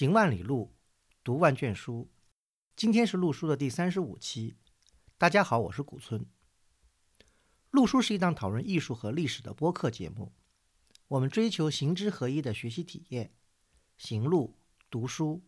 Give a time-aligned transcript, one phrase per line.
[0.00, 0.72] 行万里路，
[1.22, 2.10] 读万卷书。
[2.74, 4.56] 今天是陆书的第三十五期。
[5.18, 6.24] 大家好，我是古村。
[7.70, 10.32] 陆书是一档讨论艺术和历史的播客节目。
[11.08, 13.34] 我们追求行知合一的学习体验，
[13.98, 14.56] 行路
[14.88, 15.42] 读书，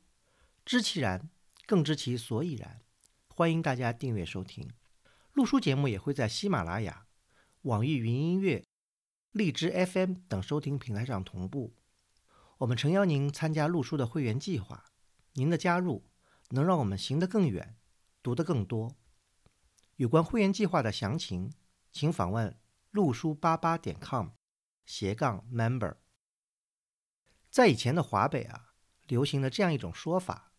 [0.66, 1.30] 知其然，
[1.64, 2.82] 更知其所以然。
[3.29, 4.69] 欢迎大家订阅收听。
[5.32, 7.07] 陆书节目也会在喜马拉雅、
[7.62, 8.62] 网易云音乐、
[9.30, 11.73] 荔枝 FM 等收听平台上同步。
[12.62, 14.84] 我们诚邀您参加陆书的会员计划，
[15.32, 16.04] 您的加入
[16.50, 17.77] 能让我们行得更远，
[18.23, 18.95] 读得更多。
[19.96, 21.52] 有关会员计划的详情，
[21.90, 22.56] 请访问
[22.92, 24.28] 陆书八八点 com
[24.87, 25.96] 斜杠 member。
[27.51, 28.74] 在以前的华北啊，
[29.09, 30.52] 流行了这样一种说法，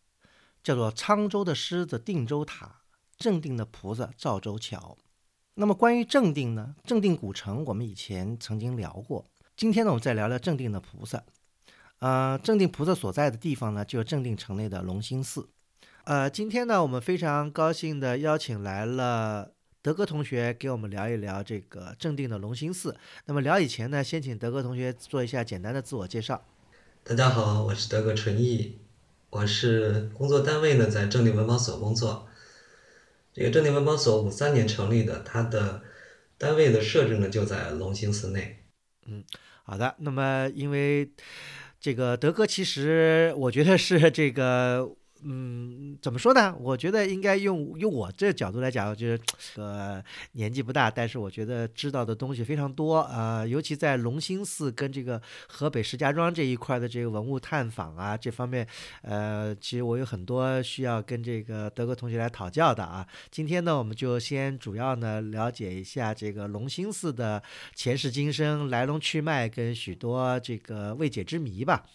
[0.62, 2.82] 叫做“沧州的狮子定州塔，
[3.16, 4.98] 正定的菩萨赵州桥”。
[5.56, 11.24] 那么关于正定呢，正定古城我们以前曾经聊过，今天呢，我们再聊聊正定的菩萨。
[12.04, 15.48] 呃，正定菩萨所在的地方呢，就是正定城内的龙兴寺。
[16.04, 22.94] 呃，今天呢，我们非常高兴的邀请来了德哥同学，给我们聊一聊这个正定的龙兴寺。
[23.24, 26.46] 那么聊以前呢，先请德哥同学做一下简单的自我介绍。
[27.06, 28.80] 大家好，我是德哥纯义，
[29.30, 32.28] 我是工作单位呢在正定文保所工作。
[33.32, 35.82] 这个正定文保所五三年成立的，它的
[36.38, 38.66] 单位的设置呢就在龙兴寺内。
[39.06, 39.24] 嗯，
[39.64, 39.96] 好的。
[40.00, 41.10] 那么因为
[41.84, 44.96] 这个德哥其实，我觉得是这个。
[45.26, 46.56] 嗯，怎么说呢？
[46.60, 49.20] 我觉得应该用用我这角度来讲，就是
[49.56, 53.46] 呃年纪不大，但是我觉得知道的东西非常多啊。
[53.46, 58.68] 尤其在隆兴寺跟这个河北石家庄这一块的这个文物探访啊这方面，
[59.02, 63.08] 呃，其实我有很多需要跟这个德国同学来讨教的啊。
[63.32, 67.42] 今天呢，我们就先主要呢了解一下这个隆兴寺的
[67.74, 71.86] 前世今生、来龙去脉跟许多这个未解之谜吧。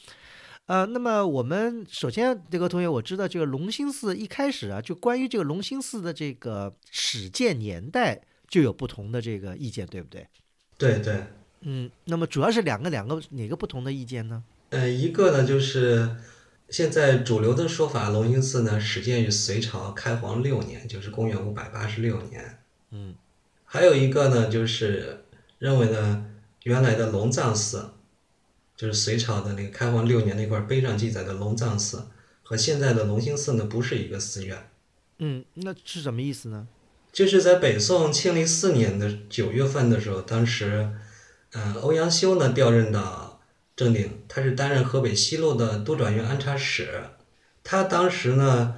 [0.68, 10.28] 呃，那么我们首先，这个同学，我知道这个隆兴寺一开始啊，就关于这个隆兴寺的这个始建年代就有不同的这个意见，对不对？
[10.76, 11.24] 对对。
[11.62, 14.44] 嗯，那么主要是两个两个哪个不同的意见呢？
[14.68, 16.16] 呃，一个呢就是
[16.68, 22.58] 现在主流的说法，隆兴寺呢始建于隋朝开皇六年，就是公元五百八十六年。
[22.90, 23.14] 嗯。
[23.64, 25.24] 还有一个呢，就是
[25.58, 26.26] 认为呢，
[26.64, 27.92] 原来的龙藏寺。
[28.78, 32.04] 就是隋朝的那个开皇六年那块碑上记载的龙藏寺，
[32.44, 34.70] 和现在的隆兴寺呢不是一个寺院。
[35.18, 36.68] 嗯，那是什么意思呢？
[37.10, 40.92] 就是在北宋庆历四年的九月份的时候，当时，
[41.50, 43.40] 呃，欧阳修呢调任到
[43.74, 47.02] 正定，他是担任河北西路的都转运安察使。
[47.64, 48.76] 他当时呢，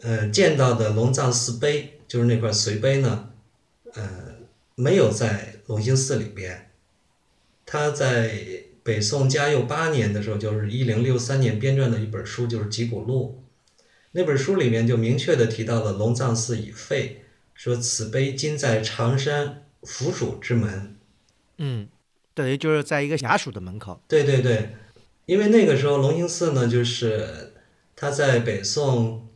[0.00, 3.28] 呃，见到的龙藏寺碑，就是那块隋碑呢，
[3.92, 4.36] 呃，
[4.76, 6.70] 没有在隆兴寺里边，
[7.66, 8.64] 他在。
[8.82, 13.44] 北宋嘉佑八年的时候，就是一零六三年编撰的一本书，就是《集古录》。
[14.12, 17.22] 那本书里面就明确的提到了龙藏寺已废，
[17.54, 20.96] 说此碑今在常山府署之门。
[21.58, 21.88] 嗯，
[22.34, 24.02] 等于就是在一个衙署的门口。
[24.08, 24.70] 对对对，
[25.26, 27.54] 因为那个时候龙兴寺呢，就是
[27.94, 29.28] 他在北宋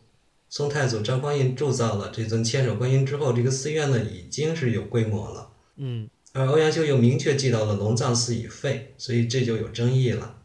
[0.51, 5.53] 宋太祖张匡胤铸造了这尊千手观音之后，这个寺院呢已经是有规模了。
[5.77, 6.11] 嗯。
[6.37, 10.37] 而欧阳修又明确记到了龙藏寺已废，所以这就有争议了。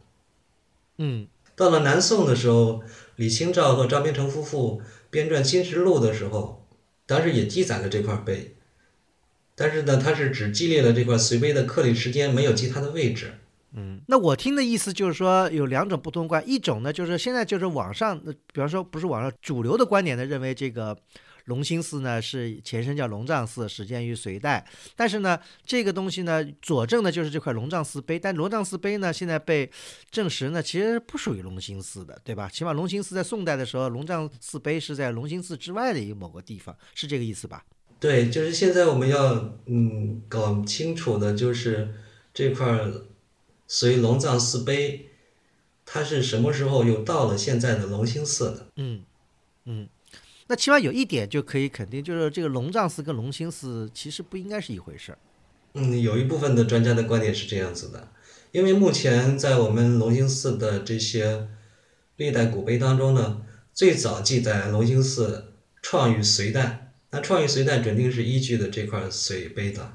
[0.97, 2.81] 嗯，到了南宋的时候，
[3.18, 6.66] 李清照和张宾成夫妇编撰《金石录》的时候，
[7.06, 8.56] 当时也记载了这块碑，
[9.53, 13.34] 但是呢，它是只记列了这块随碑的刻立时间，没有记它的位置。
[13.74, 18.18] 嗯，那我听的意思就是说有两种不同观，一种呢就是现在就是网上，
[18.53, 20.97] 比方说不是网上主流的观点呢，认为这个。
[21.46, 24.66] 隆兴寺呢是前身叫龙藏寺，始建于隋代。
[24.96, 28.19] 但是呢，这个东西呢佐证的就是这块龙藏寺碑。
[28.19, 29.69] 但龙藏寺碑呢现在被
[30.09, 32.50] 证实呢其实不属于龙兴寺的，对吧？
[32.50, 37.66] 起码龙兴寺在宋代的时候，龙藏寺碑是在龙兴寺之外的一个某个地方，是这个意思吧？
[38.00, 41.94] 对，就是现在我们要嗯搞清楚的就是
[42.34, 42.85] 这块
[43.68, 45.09] 隋龙藏寺碑，
[45.85, 48.68] 它是什么时候又到了现在的龙兴寺的？
[48.75, 49.04] 嗯
[49.66, 49.88] 嗯。
[50.51, 55.18] 那起码有一点就可以肯定，就是这个龙藏寺跟龙兴寺其实不应该是一回事儿。
[55.75, 58.09] 嗯，有一部分的专家的观点是这样子的，
[58.51, 61.48] 因为目前在我们龙兴寺的这些
[62.18, 63.44] 历代古碑当中呢，
[63.74, 69.94] 最早记载龙兴寺创于隋代，那创于隋代准定是依据的这块隋碑的。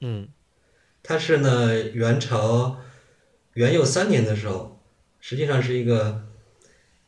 [0.00, 0.26] 嗯，
[1.04, 2.80] 它是呢元朝
[3.52, 4.80] 元佑三年的时候，
[5.20, 6.24] 实际上是一个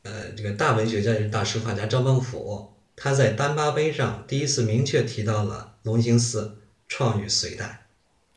[0.04, 2.74] 呃这个大文学家也是大书法家张邦甫。
[2.96, 6.58] 他在丹巴碑上第一次明确提到了龙兴寺
[6.88, 7.86] 创于隋代。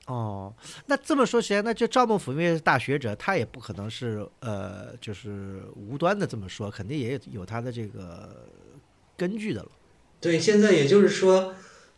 [0.05, 0.53] 哦，
[0.87, 8.47] 那这么说起来，那就赵孟俯因为是大学者，他也不可能是呃，就是无端的这么说，肯定也有他的这个
[9.15, 9.69] 根据的了。
[10.19, 11.53] 对，现在也就是说，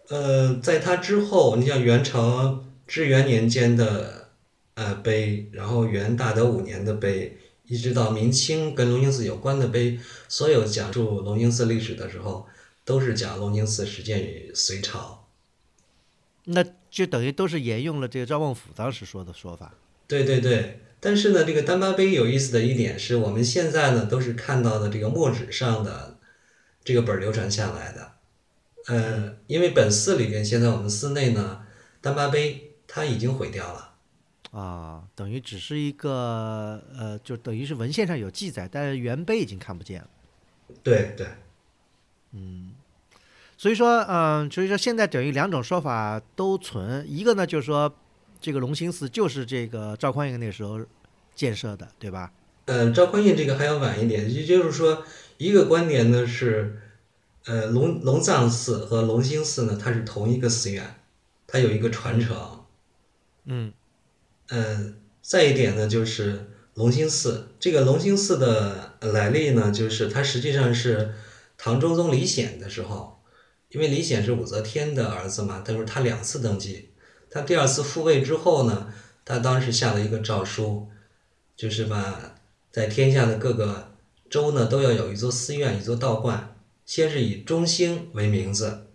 [0.10, 4.32] 呃，在他之后，你像元朝至元年间的
[4.74, 7.40] 呃碑，然后元大德五年的碑，
[7.72, 9.98] 一直到明清跟龙兴寺有关的碑，
[10.28, 12.46] 所有讲述龙兴寺历史的时候，
[12.84, 15.26] 都是讲龙兴寺始建于隋朝。
[16.44, 19.74] 那就等于都是沿用了这个赵孟俯当时说的说法。
[20.06, 26.18] 对对对，但是呢，这个丹巴碑有意思的一点是我们现在呢都是看到的这个墨纸上的
[26.84, 28.12] 这个本儿流传下来的。
[28.88, 31.62] 呃，因为本寺里边现在我们寺内呢，
[32.02, 33.91] 丹巴碑它已经毁掉了。
[34.52, 40.08] 啊，等于只是一个呃，就等于是文献上有记载，但是原碑已经看不见了。
[40.84, 41.28] 对对，
[42.32, 42.74] 嗯，
[43.58, 47.94] 所以说，嗯，所以说现在等于两种说法都存，一个呢就是说，
[48.42, 50.80] 这个隆兴寺就是这个赵匡胤那时候
[51.34, 52.32] 建设的，对吧？
[52.66, 55.04] 嗯，赵匡胤这个还要晚一点，也就是说，
[55.38, 56.82] 一个观点呢是，
[57.46, 60.96] 呃，龙龙藏寺和隆兴寺呢，它是同一个寺院，
[61.48, 62.66] 它有一个传承。
[63.46, 63.74] 嗯
[64.54, 67.48] 嗯，再一点呢，就是隆兴寺。
[67.58, 71.14] 这个隆兴寺的来历呢，就是它实际上是
[71.58, 73.22] 唐中宗李显的时候，
[73.70, 76.90] 因为李显是武则天的儿子嘛，他说他两次登基，
[77.30, 78.94] 他第二次复位之后呢，
[79.24, 80.90] 他当时下了一个诏书，
[81.56, 82.36] 就是把
[82.72, 83.94] 在天下的各个
[84.30, 86.54] 州呢都要有一座寺院、一座道观，
[86.86, 88.88] 先是以中兴为名字，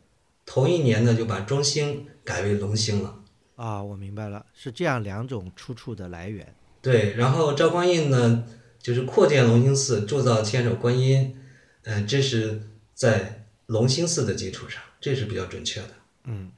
[0.44, 3.22] 头一年呢就把中兴改为隆兴了。
[3.56, 6.54] 啊，我明白了，是这样两种出处的来源。
[6.80, 8.44] 对，然后赵匡胤呢，
[8.78, 11.36] 就是扩建龙兴寺，铸造千手观音，
[11.82, 15.88] 嗯、这是在龙兴寺的基础上，这是比较准确的。
[16.24, 16.52] 嗯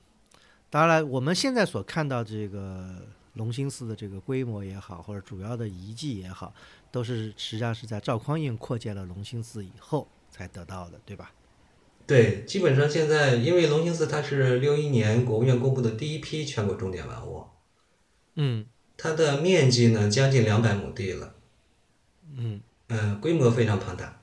[0.71, 6.53] 当然，我们现在所看到这个龙兴寺的这个规模也好，或者主要的遗迹也好，
[6.91, 11.33] 都是实际上是在赵匡胤扩建了龙兴寺以后才得到的，对吧？
[12.09, 17.45] 对，基本上现在因为隆兴寺它是六一年国务院公布的第一批全国重点文物，
[18.35, 18.67] 嗯
[18.97, 21.35] 它的面积呢将近两百亩地了，
[22.37, 22.61] 嗯。
[22.91, 24.23] 嗯、规模非常庞大。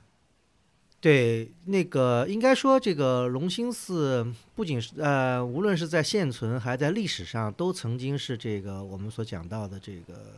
[1.00, 10.34] 对，那个应该说，这个隆兴寺不仅是呃，无论是在现存还在历史上，都曾经是这个我们所讲到的这个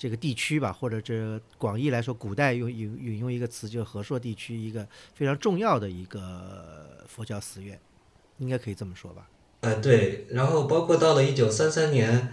[0.00, 7.78] 这个地区吧，或者这广义来说，古代用引引用一个词，就是和硕地区一个非常重要的一个佛教寺院，
[8.38, 9.28] 应该可以这么说吧？
[9.60, 12.32] 呃，对，然后包括到了一九三三年，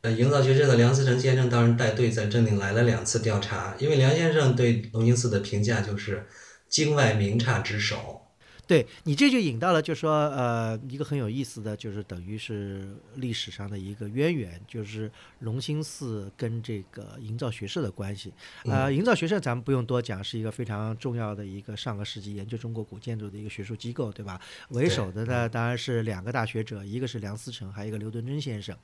[0.00, 6.26] 呃，营造学社的梁思成先生当时带队在正定来了两次调查，因为梁先生对隆兴寺的评价就是
[6.68, 8.21] 京外名刹之首。
[8.64, 15.10] 对你这就引到了，就说呃，一个很有意思的就是等于是历史上的一个渊源，就是
[15.40, 18.32] 隆兴寺跟这个营造学社的关系。
[18.64, 24.40] 呃，营造学社咱们不用多讲，是一个非常重要的一个上个世纪研究中国古建筑的一个学术机构，对吧？
[24.68, 28.74] 为首的呢当然是两个大学者，一个是梁思成，还有一个刘敦桢先生。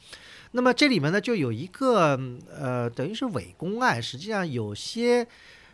[0.51, 2.19] 那么这里面呢就有一个
[2.51, 5.27] 呃，等于是伪公案，实际上有些。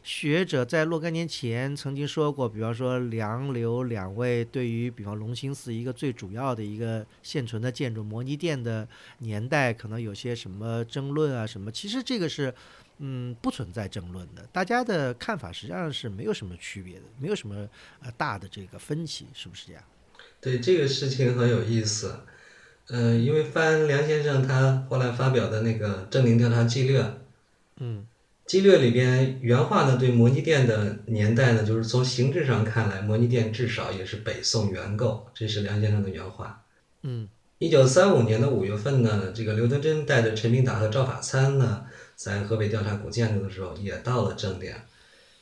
[0.04, 8.86] 学者在若干年前曾经说过，比方说梁刘两位对于比方隆兴寺一个最主要的一个现存的建筑摩尼殿的
[9.20, 11.72] 年代，可能有些什么争论啊什么。
[11.72, 12.54] 其实这个是
[12.98, 17.66] 嗯不存在争论的，大家的看法实际上是没有什么区别的，没有什么
[18.02, 19.82] 呃大的这个分歧，是不是这样？
[20.38, 22.20] 对这个事情很有意思，
[22.88, 27.02] 呃，因为翻梁先生他后来发表的那个正定调查纪略，
[27.78, 28.06] 嗯
[28.46, 36.62] 纪略里边原话呢对摩尼殿的年代呢，就是从形制上看来，摩尼殿至少也是北宋元构，这是梁先生的原话。
[37.02, 44.82] 嗯一九三五年的五月份呢，这个刘德珍带着陈明达和赵法参呢，在河北调查古建筑的时候，也到了正殿。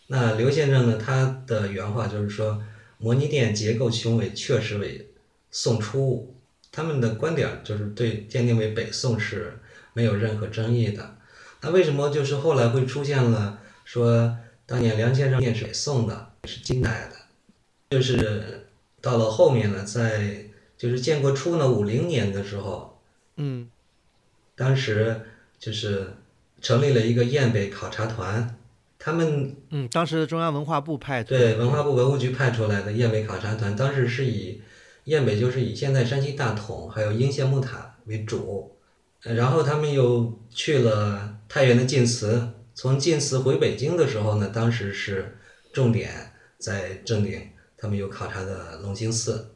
[0.07, 2.63] 那刘先生呢，他的原话就是说，
[2.99, 5.09] 摩尼殿结构雄伟，确实为
[5.51, 6.37] 宋初物。
[6.71, 9.59] 他们的观点就是对鉴定为北宋是
[9.93, 11.17] 没有任何争议的。
[11.62, 17.16] 那为什么就是后来会出现了说当年梁先生殿是北宋的，是金代的，
[17.90, 18.66] 就是
[19.00, 23.00] 到了后面呢，在就是建国初呢，五零年的时候，
[23.37, 23.69] 嗯。
[24.54, 25.21] 当时
[25.59, 26.12] 就是
[26.61, 28.54] 成立了一个雁北考察团，
[28.99, 34.61] 他们嗯，当时中央文化部派对文化部文物局派出来的雁北考察团，当时是以
[35.04, 38.76] 雁北就是以现在山西大同还有应县木塔为主，
[39.25, 45.37] 呃然后他们又去了太原的晋祠，从晋祠回北京的时候呢，当时是
[45.71, 49.51] 重点在正定，他们有考察的隆兴寺。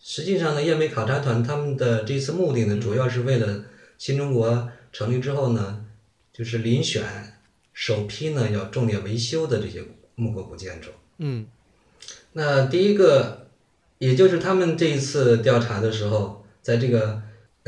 [0.00, 3.66] 实际上呢，燕北考察团他们的这次目的呢，主要是为了
[3.98, 5.84] 新中国成立之后呢，
[6.32, 7.04] 就是遴选
[7.74, 9.84] 首批呢要重点维修的这些
[10.14, 10.88] 木构古建筑。
[11.18, 11.46] 嗯
[12.32, 13.46] 那第一个，
[13.98, 17.20] 也就是他们这一次调查的时候，在这个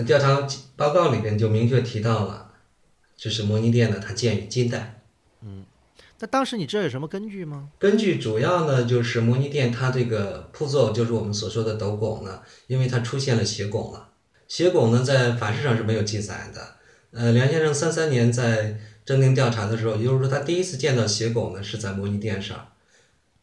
[0.06, 2.41] 调查报告里边就明确提到了，
[3.22, 5.00] 就是摩尼殿呢，它建于金代。
[5.42, 5.64] 嗯
[6.18, 7.68] 那当时你知道有什么根据吗？
[7.78, 14.08] 根据主要呢，就是摩尼殿它这个铺座，就是我们所说的斗拱呢，因为它出现了斜拱了。
[14.48, 16.76] 斜拱呢，在法式上是没有记载的。
[17.12, 22.68] 呃，梁先生三三年在正定调查的时候，也就是说他第一次见到斜拱呢，是在摩尼殿上。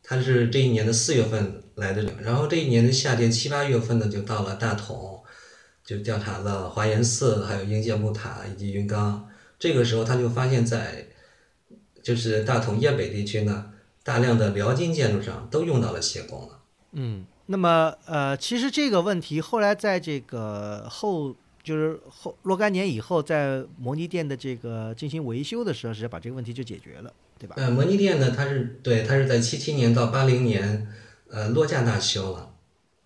[0.04, 5.22] 他是这一年的四月份来的，然后这一年的夏天七八月份呢，就到了大同，
[5.86, 9.29] 就调查了华严寺、还有应县木塔以及云冈。
[9.60, 11.08] 这个时候他就发现，在
[12.02, 13.72] 就是大同雁北地区呢，
[14.04, 16.60] 大量的辽金建筑上都用到了斜拱了。
[16.94, 27.56] 嗯，那么呃，其实这个问题后来在这个后就是后若干年以后，在摩尼殿的这个进行维修的时候，直接把这个问题就解决了，对吧？
[27.58, 30.88] 呃，摩尼殿呢，它是对，它是在七七年到八零年，
[31.30, 32.54] 呃，落架大修了，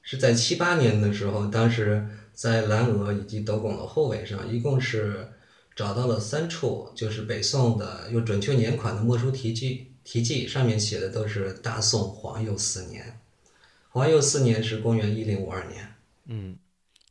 [0.02, 5.30] 是在七八年的时候，当时在蓝俄以及斗拱的后尾上，一共是
[5.75, 13.20] 找到了三处，就是北宋的有准确年款的墨书题记，题记上面写的都是大宋皇佑四年，
[13.89, 15.96] 皇佑四年是公元一零五二年。
[16.27, 16.56] 嗯，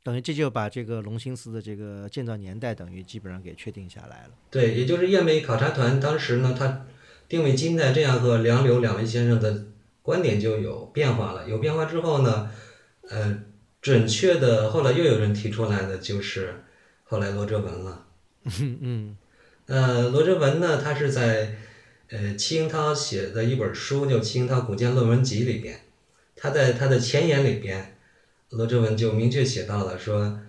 [0.05, 4.31] 等于这就把这个隆兴寺的这个建造年代等于基本上给确定下来了。
[4.51, 6.87] 对，也就是燕北考察团当时呢，他
[7.29, 9.67] 定位金代，这样和梁柳两位先生的
[10.03, 11.49] 观点就有变化了。
[11.49, 12.51] 有变化之后呢，
[13.09, 13.43] 呃，
[13.81, 16.63] 准确的后来又有人提出来的就是
[17.03, 18.07] 后来罗哲文了。
[18.61, 19.17] 嗯嗯
[19.67, 21.57] 呃，罗哲文呢，他是在
[22.11, 25.81] 呃齐英涛写的一本书叫《齐英涛古建论文集》里边，
[26.35, 27.97] 他在他的前言里边，
[28.51, 30.41] 罗哲文就明确写到了说，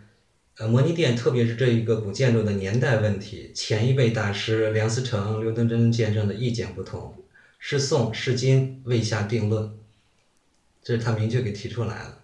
[0.58, 7.14] 呃，摩尼殿特别是这一个古建筑的年代问题，前一辈大师梁思成、刘德珍先生的意见不同，
[7.60, 9.78] 是宋是今未下定论，
[10.84, 12.18] 这是他明确给提出来了。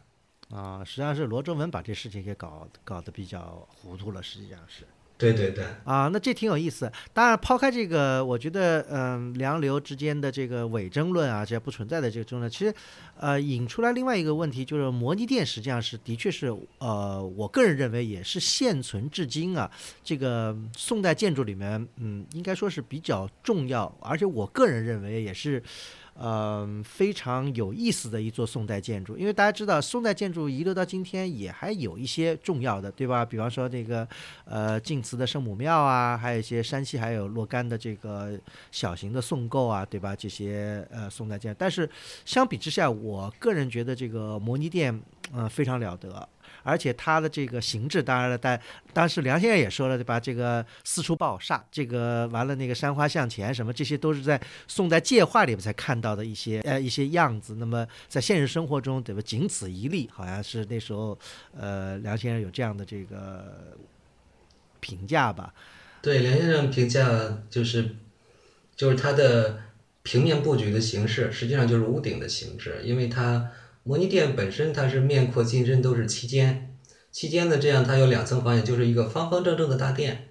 [0.49, 4.83] 啊，实际上是罗哲文把这事情给搞搞得比较糊涂了，实际上是。
[5.19, 6.89] 对对对，啊，那这挺有意思。
[7.11, 12.73] 当然，抛开这个，我觉得，嗯，梁刘之间的这个伪争论啊，这些不存在的这个争论，其实，
[13.19, 19.69] 呃，引出来另外一个问题，就是摩尼殿实际上是的确是，呃，我个人认为也是现存至今啊，
[20.05, 25.61] 这个宋代建筑里面，嗯，应该说是比较重要，而且我个人认为也是。
[26.21, 33.23] 嗯，非常有意思的一座宋代建筑，因为大家知道，宋代建筑遗留到今天也还有一些重要的，对吧？
[33.23, 34.05] 比方说那个，
[34.43, 38.37] 呃，晋祠的圣母庙啊，还有一些山西还有若干的这个
[38.69, 40.13] 小型的宋构啊，对吧？
[40.13, 41.89] 这些呃宋代建筑，但是
[42.25, 45.01] 相比之下，我个人觉得这个摩尼殿，
[45.33, 46.27] 嗯、非常了得。
[46.63, 48.59] 而且它的这个形制，当然了，但
[48.93, 50.19] 当时梁先生也说了，对吧？
[50.19, 57.55] 这个四处抱煞，这个完了那个山花向前，什么这些都是在宋代界画里面才看到的一些 呃一些样子。
[57.55, 59.21] 那么在现实生活中，对吧？
[59.21, 61.17] 仅此一例，好像是那时候
[61.57, 63.77] 呃梁先生有这样的这个
[64.79, 65.53] 评价吧。
[66.01, 67.95] 对梁先生评价就是，
[68.75, 69.63] 就是它的
[70.01, 73.51] 平面布局的形式，实际上就是屋顶的形制，因为它
[73.83, 76.75] 摩尼殿本身它是面阔进深都是七间，
[77.11, 80.29] 七间呢这样它有两层房檐，就是一个方方正正的大殿，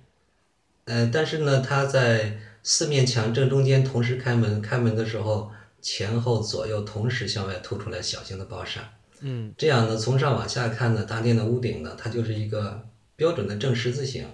[0.85, 5.51] 呃，但是呢它在四面墙正中间同时开门，开门的时候
[5.81, 8.85] 前后左右同时向外凸出来小型的爆闪，
[9.21, 12.87] 嗯这样呢从上往下看呢，大殿的屋顶呢它就是一个
[13.17, 14.27] 标准的正十字形。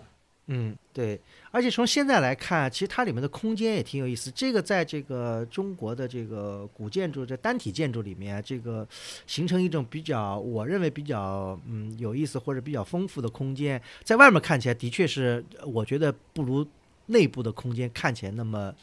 [0.46, 1.18] 嗯，对，
[1.54, 4.28] 而且从现在来看，其实它里面的空间也挺有意思。
[4.32, 8.84] 这个在这个中国的这个古建筑这单体建筑里面，这个
[9.24, 16.66] 形成一种比较，我认为比较嗯有意思或者比较丰富的空间，在外面看起来的确是，我觉得不如
[17.06, 18.74] 内部的空间看起来那么。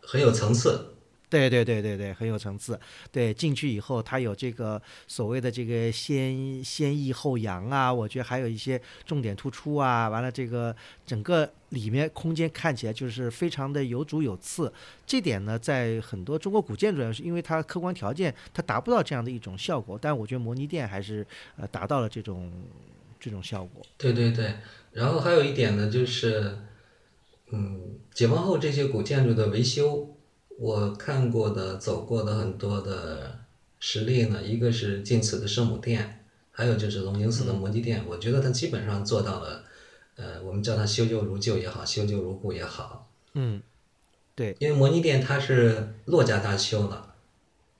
[0.00, 0.94] 很有层次。
[1.28, 2.78] 对对对对对，很有层次。
[3.10, 10.08] 对，进去以后，它有这个所谓的这个先先抑后扬啊，我觉得还有一些重点突出啊。
[10.08, 14.72] 完了，这个整个里面空间看起来就是非常的有主有次。
[15.06, 22.52] 这点呢，在很多中国古建筑上，是因为它客观条件它达不到这样的一种效果，但我觉得摩尼殿还是呃达到了这种
[23.18, 23.84] 这种效果。
[23.98, 24.54] 对对对，
[24.92, 26.58] 然后还有一点呢，就是，
[27.50, 27.80] 嗯，
[28.14, 30.16] 解放后这些古建筑的维修，
[30.58, 33.40] 我看过的、走过的很多的
[33.78, 39.64] 实例呢，一个是晋祠的圣母殿，还有就是龙兴寺的摩尼殿，我觉得它基本上做到了，
[40.16, 43.62] 呃，我们叫它修旧如旧也好，修旧如故也好，嗯，
[44.34, 47.14] 对，因为摩尼殿它是落架大修了，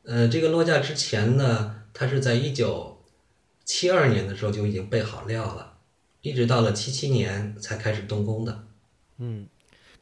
[0.05, 3.03] 呃，这个落架之前呢，它是在一九
[3.65, 5.79] 七二年的时候就已经备好料了，
[6.21, 8.67] 一直到了七七年才开始动工的。
[9.19, 9.47] 嗯，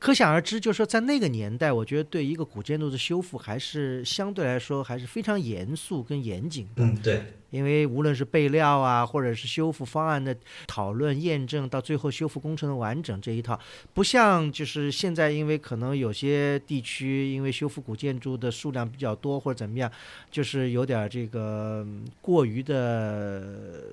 [0.05, 6.85] 可想而知，就是说在那个年代，我觉得对一个古建筑的修复还是相对来说还是非常严肃跟严谨的。
[6.85, 13.59] 嗯，对，因为无论是备料啊，或者是修复方案的讨论、验证，到最后修复工程的完整这一套，
[13.95, 19.91] 不像就是现在，因为可能有些地区因为修复古建筑的数量比较多或者怎么样，
[20.31, 23.85] 就是有点这个嗯过于的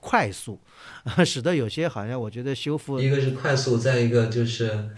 [0.00, 0.58] 快速，
[1.26, 4.88] 使得有些好像我觉得修复一个是快速，再一个就是，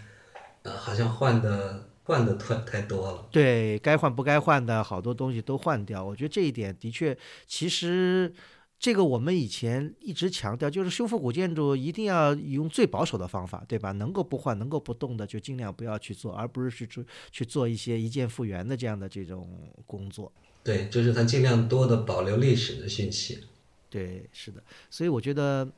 [0.63, 3.29] 呃，好像换的换的太太多了。
[3.31, 8.33] 对该换不该换的好多东西都换掉，我觉得这一点的确，其实
[8.79, 13.93] 这个我们以前一直强调，就是修复古建筑一定要用最保守的方法，对吧？
[13.93, 19.49] 能够不换、能够不动的，就尽量不要去做，而不是去做去做一些一键复原的这样的这种
[19.87, 20.33] 工作。
[20.63, 23.45] 对，就是它尽量多的保留历史的讯息。
[23.89, 25.69] 对，是的，所以我觉得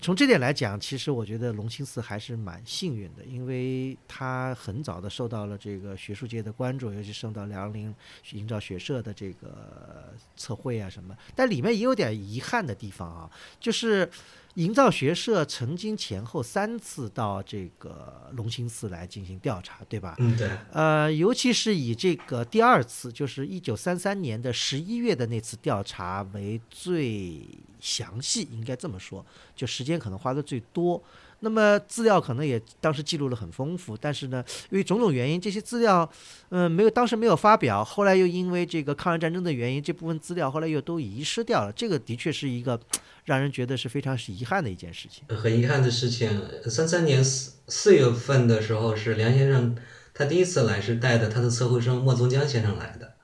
[0.00, 7.92] 从这点来讲，其实我觉得龙兴寺还是蛮幸运的，因为他很早的受到了这个学术界的关注，尤其受到辽宁
[8.30, 11.16] 营造学社的这个测绘啊什么。
[11.34, 14.08] 但里面也有点遗憾的地方啊，就是
[14.54, 20.16] 营造学社曾经前后三次到这个龙兴寺来进行调查，对吧？
[20.18, 27.46] 嗯，对，呃，尤其是以这个第二次，就是一九三三年的十一月的那次调查为最
[27.78, 31.02] 详细，应该这么说，就时间可能花的最多。
[31.40, 36.08] 那么资料可能也当时记录的很丰富，但是呢，因为种种原因，这些资料，
[36.50, 41.72] 嗯、没有当时没有发表，后来又因为这个抗日战争的原因，这部分资料后来又都遗失掉了。
[41.72, 42.78] 这个的确是一个
[43.24, 45.24] 让人觉得是非常是遗憾的一件事情。
[45.36, 46.28] 很遗憾的事情，
[46.66, 49.74] 三三年四四月份的时候是梁先生
[50.12, 53.14] 他第一次来是带着他的测绘生莫宗江先生来的，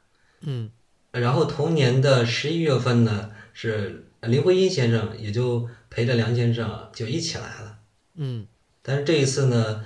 [0.40, 0.70] 嗯
[1.12, 7.75] 然后同年的十一月份呢是林徽因先生也就陪着梁先生就一起来了。
[8.16, 8.46] 嗯
[8.82, 9.84] 但是这一次呢，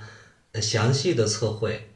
[0.51, 1.89] 呃详细的测绘，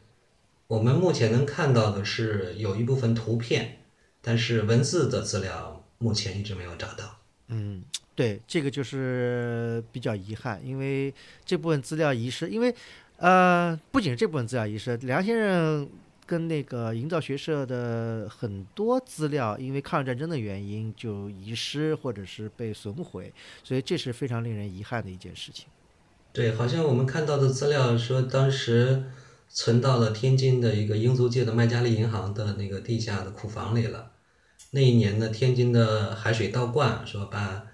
[0.67, 3.79] 我们目前能看到的是有一部分图片，
[4.21, 7.19] 但是文字的资料目前一直没有找到。
[7.49, 7.83] 嗯，
[8.15, 11.13] 对，这个就是比较遗憾，因为
[11.45, 12.73] 这部分资料遗失，因为
[13.17, 15.87] 呃，不仅是这部分资料遗失，梁先生
[16.25, 23.31] 跟那个营造学社的很多资料，因为抗日战争的原因就遗失或者是被损毁，
[23.63, 25.67] 所以这是非常令人遗憾的一件事情。
[26.35, 29.05] 对，好像我们看到的资料说，当时
[29.47, 34.11] 存到了天津的一个英租界的麦加利银行的那个地下的库房里了。
[34.71, 37.65] 那一年呢，天津的海水倒灌，说把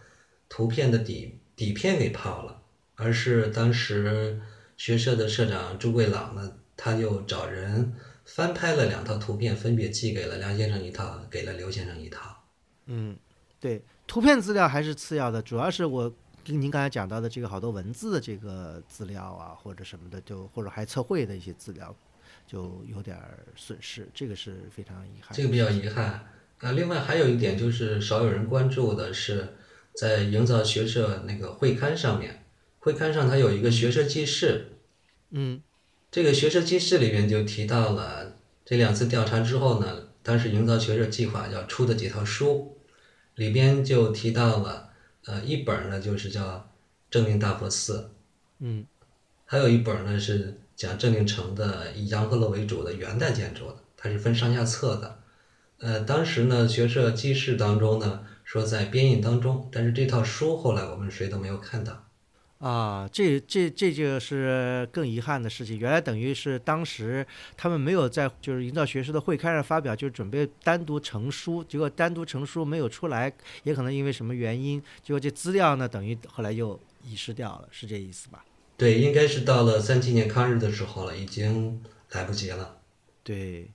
[0.48, 2.62] 图片的底底片给泡了，
[2.94, 4.40] 而是当时
[4.78, 7.92] 学社的社长朱贵朗呢，他就找人
[8.26, 12.44] 翻拍了两套图片，分别寄给了梁先生一套，给了刘先生一套。
[12.86, 13.18] 嗯，
[13.60, 16.14] 对，图片资料还是次要的，主要是我
[16.46, 21.96] 您刚才讲到的这个好多文字的这个资料啊，或者什么的，就或者还测绘的一些资料，
[22.48, 25.36] 就有点儿损失，这个是非常遗憾。
[25.36, 26.26] 这个比较遗憾。
[26.60, 29.56] 啊，另外还有一点就是少有人关注的是，
[29.94, 32.44] 在营造学社那个会刊上面，
[32.80, 34.74] 会刊上它有一个学社记事，
[35.32, 35.62] 嗯
[36.12, 42.78] 这个学社记事里面就提到了这两次调查之后呢，当时营造学社计划要出的几套书，
[43.36, 44.91] 里边就提到了，
[45.26, 46.56] 呃，一本呢就是叫
[47.10, 47.98] 《正定大佛寺》，
[48.60, 48.86] 嗯
[49.46, 55.20] 还有一本呢是讲正定城的以洋河楼为主的元代建筑的，它是分上下册的。
[55.78, 62.08] 呃，当时呢，学社记事当中呢说在编印当中，但是这套书后来我们谁都没有看到。
[62.62, 65.80] 啊，这这这就是更遗憾的事情。
[65.80, 67.26] 原来等于是当时
[67.58, 78.46] 他们没有在就是营造学士的会刊上发表，就准备单独成书，结果单独成书没有出来，也可能因为什么原因，结果这资料呢等于后来又遗失掉了，是这意思吧？
[78.78, 82.78] 对，应该是到了三七年抗日的时候了，已经来不及了。
[83.24, 83.72] 对，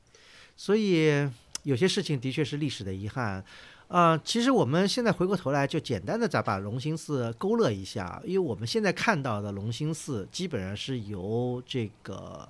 [0.57, 1.29] 所以
[1.65, 3.45] 有些事情的确是历史的遗憾。
[3.89, 12.49] 啊、其实我们现在回过头来，就简单的再把隆兴寺勾勒一下，因为我们现在看到的隆兴寺基本上是由这个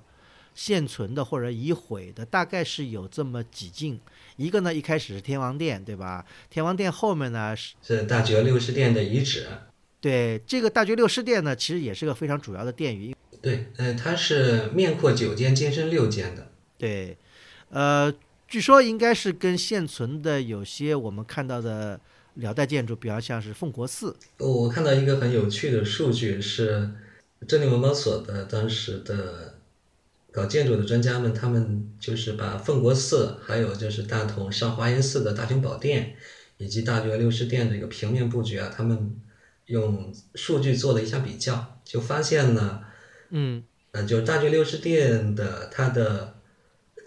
[0.55, 3.99] 现存的或者已毁的，大概是有这么几进。
[4.35, 6.25] 一个呢，一开始是天王殿，对吧？
[6.49, 9.47] 天王殿后面呢是是大觉六师殿的遗址。
[9.99, 16.51] 对这个大觉六师殿呢，其实也是个非常主要的殿宇，对，呃，它是面阔九间，尖深六间的。
[16.77, 17.17] 对，
[17.69, 18.13] 呃，
[18.47, 21.99] 据说应该是跟现存的有些我们看到的
[22.35, 26.89] 辽代建筑，比方像是奉国寺，我看到一个很有趣的数据是，
[27.47, 29.55] 正定文保所的当时的
[30.31, 36.15] 搞建筑的专家们，他们就是把奉国寺，还有就是大同上华严寺的大雄宝殿，
[36.57, 39.19] 以及大觉六师殿这个平面布局啊，他们
[39.65, 42.81] 用数据做了一下比较，就发现呢，
[43.31, 43.63] 嗯。
[43.93, 46.35] 呃，就是大觉六世殿的它的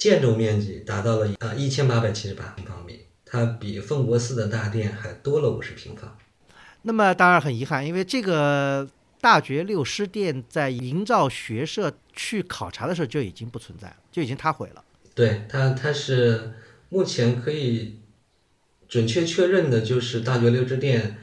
[0.01, 6.17] 建筑面积达到了啊一千八百七十八平方米，它比奉国寺的大殿还多了五十平方。
[6.81, 8.89] 那么当然很遗憾，因为这个
[9.21, 14.83] 大觉六师殿在营造学社去考察的时候就已经不存在了，就已经塌毁了。
[15.15, 16.55] 对它，它是
[16.89, 18.01] 目前可以
[18.89, 21.19] 准确确认的，就是大觉六之殿，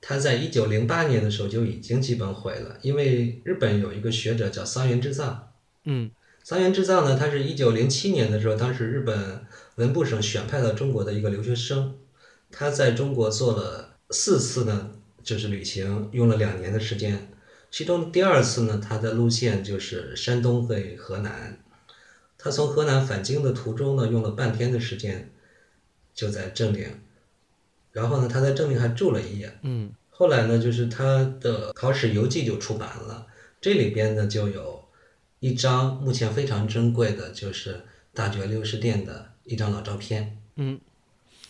[0.00, 2.78] 它在一九零八年的时候就已经基本毁了。
[2.80, 5.52] 因为日本有一个学者叫桑原之藏，
[5.84, 6.10] 嗯
[6.50, 11.94] 桑原制造呢，它是一九零七年的时候，当时日本文部省选派到中国的一个留学生，
[12.50, 14.90] 他在中国做了四次呢，
[15.22, 17.28] 就是旅行，用了两年的时间。
[17.70, 21.56] 其中第二次呢，他的路线就是山东和河南。
[22.36, 25.30] 他从河南返京的途中呢，用了半天的时间，
[26.12, 26.88] 就在正定。
[27.92, 29.56] 然后呢，他在正定还住了一夜。
[29.62, 33.28] 嗯后来呢，就是他的考史游记就出版了，
[33.60, 34.79] 这里边呢就有
[35.40, 40.38] 一张目前非常珍贵的，就是大觉六师殿的一张老照片。
[40.56, 40.80] 嗯，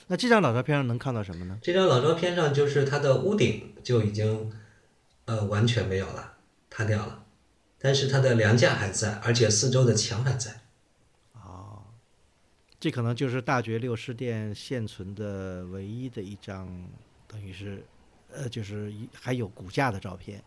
[0.06, 1.58] 那这张老照片上能看到什么呢？
[1.60, 4.52] 这张老照片上就是它的屋顶就已经
[5.24, 6.34] 呃完全没有了，
[6.70, 7.24] 塌掉了，
[7.78, 10.60] 但是它的梁架还在，而且四周的墙还在。
[11.34, 11.82] 哦
[12.78, 16.66] 这可能就是大觉六师殿现存的唯一的一张，
[17.26, 17.84] 等于是，
[18.32, 20.42] 呃，就是一还有骨架的照片。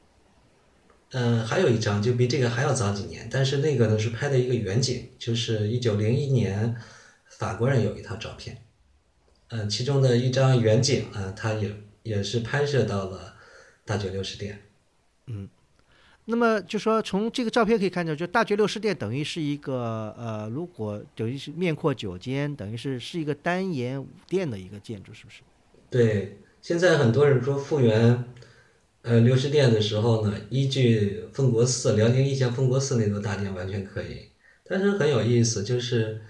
[1.14, 6.76] 嗯，还有一张就比这个还要早几年，但是那个呢是拍的一个远景，就是一九零一年，
[7.30, 8.58] 法国人有一套照片，
[9.50, 11.72] 嗯，其中的一张远景啊，它也
[12.02, 13.36] 也是拍摄到了
[13.86, 14.60] 大觉六师殿。
[15.28, 15.48] 嗯
[16.26, 25.42] 那么就说从这个照片可以看到，就大觉六师殿等于是一个呃，如果等于是面阔九间，等于是是一个单檐五殿的一个建筑，是不是？
[25.90, 28.24] 对，现在很多人说复原
[29.04, 34.30] 呃流失殿的时候呢，依据奉国寺辽宁义县奉国寺那座大殿完全可以，
[34.64, 36.22] 但是很有意思，就是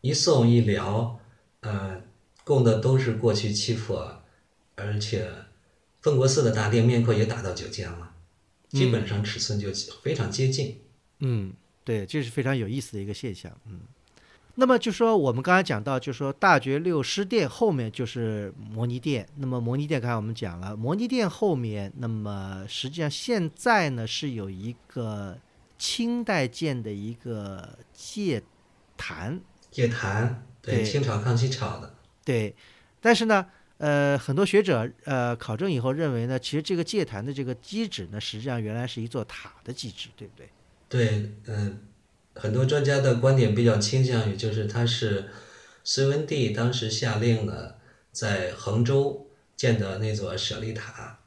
[0.00, 1.20] 一宋一辽，
[1.60, 2.02] 呃，
[2.44, 4.22] 供的都是过去七佛，
[4.76, 5.28] 而且
[6.00, 8.14] 奉国寺的大殿面阔也达到九间了，
[8.70, 9.68] 基本上尺寸就
[10.02, 10.78] 非常接近。
[11.18, 11.52] 嗯，
[11.84, 13.54] 对，这是非常有意思的一个现象。
[13.66, 13.80] 嗯，
[14.56, 19.26] 那么就说我们刚才讲到，就说大觉六师殿后面就是摩尼殿。
[19.36, 25.38] 那么摩尼殿刚才我们讲了，摩尼殿后面，那么实际上现在呢是有一个
[25.78, 28.42] 清代建的一个戒
[28.96, 31.94] 坛，戒坛，对，对清朝康熙朝的。
[32.22, 32.54] 对，
[33.00, 33.46] 但是呢，
[33.78, 40.50] 呃，很多学者呃考证以后认为呢，其实这个戒坛的这个基址呢，实际上原来是一座塔的基址，对不对？
[40.88, 41.78] 对，嗯，
[42.40, 45.28] 很多专家的观点比较倾向于，就是他是
[45.84, 47.74] 隋文帝当时下令呢，
[48.12, 49.26] 在衡州
[49.56, 51.18] 建的那座舍利塔，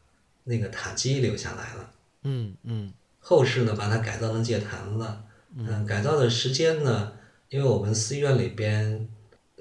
[0.45, 1.91] 那个塔基留下来了，
[2.23, 2.91] 嗯嗯。
[3.19, 5.23] 后世呢把它改造成戒坛了。
[5.55, 7.13] 嗯，改造的时间呢，
[7.49, 9.07] 因为我们寺院里边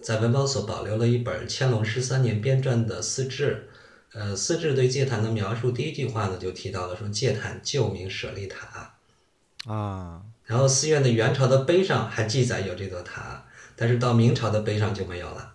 [0.02, 3.68] 在文保所保留了一本乾隆十三年编撰的寺志。
[4.14, 8.94] 呃，寺志对戒坛的描述，第一句话呢就提到了说戒坛旧名舍利塔，
[9.66, 13.44] 啊，然后寺院的元朝的碑上还记载有这座塔，
[13.76, 15.54] 但是到明朝的碑上就没有了。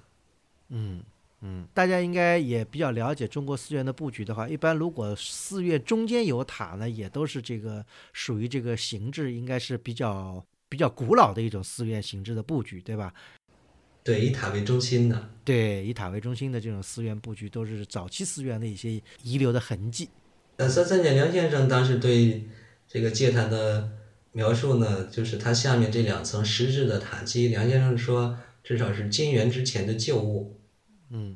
[0.70, 1.04] 嗯
[1.42, 13.14] 嗯，大家应该也比较了解中国寺院的布局的话，一般如果寺院中间有塔呢，也都是这个属于这个形制，应该是比较比较古老的一种寺院形制的布局，对吧？
[14.04, 15.30] 对，以塔为中心的。
[15.44, 20.10] 对，以塔为中心的这种寺院布局，都是早期寺院的一些遗留的痕迹。
[20.56, 22.48] 呃，三三年梁先生当时对
[22.88, 23.92] 这个戒坛的
[24.38, 30.62] 描述呢，就是它下面这两层石质的塔基，梁先生说至少是金元之前的旧物。
[31.10, 31.36] 嗯，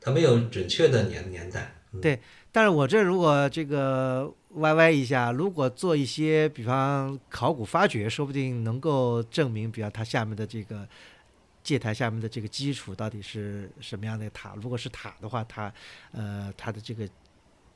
[0.00, 1.74] 他没有准确的年年代。
[2.00, 2.20] 对
[2.52, 10.88] 但是我这如果这个歪歪一下，如果做一些，比方考古发掘，说不定能够证明，比方它下面的这个
[11.64, 14.54] 界台下面的这个基础到底是什么样的塔。
[14.62, 15.74] 如果是塔的话，它
[16.12, 17.08] 呃它的这个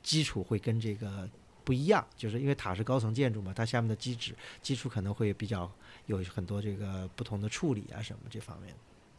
[0.01, 1.29] 基础会跟这个
[1.67, 5.69] 不一样，就是因为塔是高层建筑嘛，它下面的基址基础可能会比较
[6.05, 8.73] 有很多这个不同的处理啊什么这方面。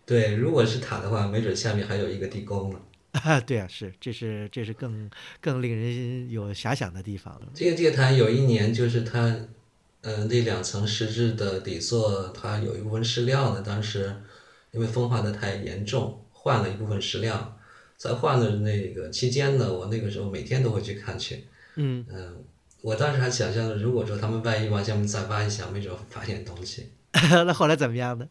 [0.07, 2.81] 对，如果是塔的话，没准下面还有一个地宫呢。
[3.23, 5.11] 啊，对啊，是，这是这是更
[5.43, 7.49] 更令人有遐想的地方了。
[7.53, 9.19] 这个地坛有一年就是它，
[10.01, 14.17] 呃，那两层石质的底座，它有一部分石料呢，当时
[14.71, 17.59] 因为风化的太严重，换了一部分石料。
[17.99, 21.45] 在换的那个期间呢，我那个时候每天都会去看去。
[21.79, 22.45] 嗯，嗯，
[22.83, 26.91] 我当时还想象着，如果说他们万一往下面再挖一下，没准发现东西。
[27.47, 28.29] 那后来怎么样呢？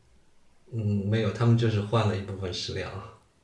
[0.73, 2.89] 嗯，没有，他们就是换了一部分石料。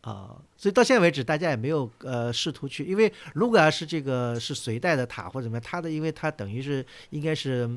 [0.02, 7.70] 啊，所以到现在为止，大家也没有呃试图去，因为如果要是这个是隋代的塔或者怎么样，它的因为它等于是应该是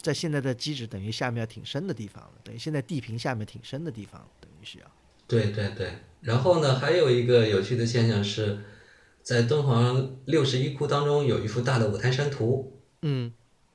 [0.00, 4.86] 在现在的基址等于下面要挺深的地方，等于现在地平下面挺深的地方，等于是要。
[5.26, 8.60] 对对对，然后呢，还有一个有趣的现象是，
[9.28, 13.30] 在敦煌六十一窟当中有一幅大的五台山图，嗯。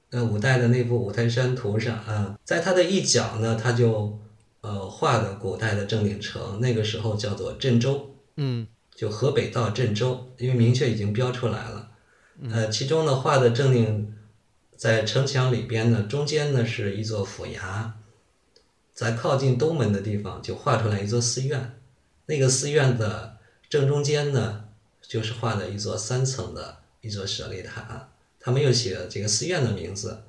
[0.09, 4.19] 呃，五代的那幅五台山图上啊，在它的一角呢，它就
[4.61, 8.65] 呃画的古代的正定城，那个时候叫做镇州，嗯。
[8.95, 11.91] 就河北到镇州，因为明确已经标出来了。
[12.49, 14.11] 呃，其中呢画的正定
[14.75, 17.91] 在城墙里边呢，中间呢是一座府衙，
[18.95, 21.79] 在靠近东门的地方就画出来一座寺院，
[22.25, 23.37] 那个寺院的
[23.69, 24.62] 正中间呢，
[25.07, 30.23] 就是画的一座三层的一座舍利塔，他没有写这个寺院的名字。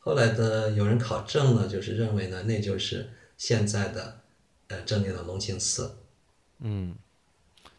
[0.00, 4.20] 后来的有人考证呢，就是认为呢，那就是现在的
[4.68, 5.98] 呃正定的隆庆寺。
[6.60, 6.96] 嗯，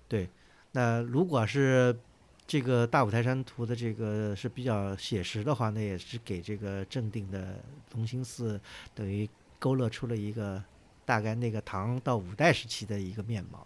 [0.07, 0.29] 对。
[0.71, 1.97] 那如果是
[2.45, 7.59] 这个大五台山图的这个是比较写实的话，那也是给这个正定的
[7.93, 8.61] 隆兴寺
[8.93, 10.63] 等于勾勒出了一个
[11.05, 13.65] 大概那个唐到五代时期的一个面貌。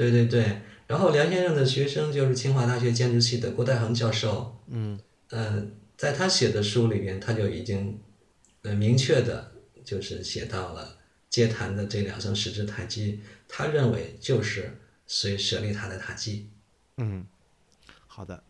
[0.00, 5.62] 对对对，然后梁先生的学生就是清华大学建筑系的郭代恒教授，嗯呃，
[5.94, 8.00] 在他写的书里面，他就已经
[8.62, 9.52] 呃明确的，
[9.84, 10.96] 就是写到了
[11.28, 16.48] 接坛的这两层石质塔基，他认为就是随舍利塔的塔基。
[16.96, 17.26] 嗯，
[18.06, 18.42] 好的。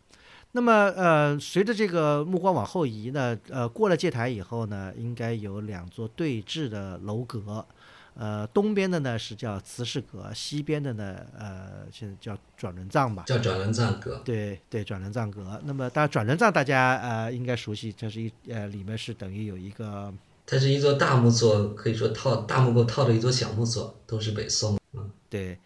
[0.53, 7.67] 那么呃，随着这个目光往后移呢，呃，过了界台以后呢，应该有两座对峙的楼阁。
[8.15, 13.25] 呃，东边的呢是叫慈氏阁，西边的呢，呃，现在叫转轮藏吧。
[13.27, 14.21] 叫转轮藏阁。
[14.25, 15.61] 对对，转轮藏阁。
[15.65, 20.13] 那么，当然转轮藏大家呃应该熟悉，这是一呃里面是等于有一个
[20.45, 24.79] 它是一座大木座，可以说套大木构套着一座小木座，都是北宋。
[24.93, 25.57] 嗯对，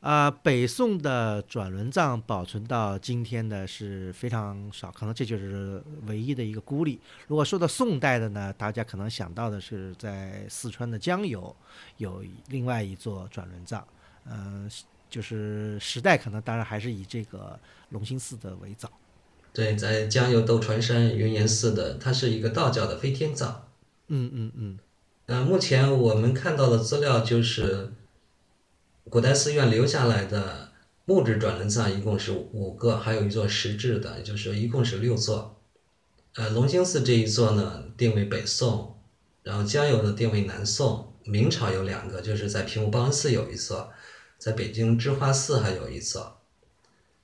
[0.00, 6.98] 啊、北宋的转轮藏保存到今天的是非常少，可能这就是唯一的一个孤立。
[7.28, 11.54] 如果说到宋代的呢，大家可能想到的是在四川的江油
[11.98, 13.86] 有另外一座转轮藏，
[14.24, 14.70] 嗯、
[15.10, 17.58] 就是时代可能当然还是以这个
[17.90, 18.90] 隆兴寺的为早。
[19.52, 23.66] 对，在江油斗船山云岩寺的，它是一个道教的飞天藏。
[24.08, 24.78] 嗯嗯嗯
[25.26, 27.92] 呃，目前我们看到的资料就是，
[29.08, 30.72] 古代寺院留下来的
[31.04, 35.60] 木质转轮藏一共是五个，还有一座石质的，也就是一共是六座。
[36.34, 39.00] 呃，隆兴寺这一座呢定为北宋，
[39.42, 43.92] 然后江油呢定为南宋，明朝有两个，就是在平武报恩寺有一座，
[44.38, 46.40] 在北京知花寺还有一座。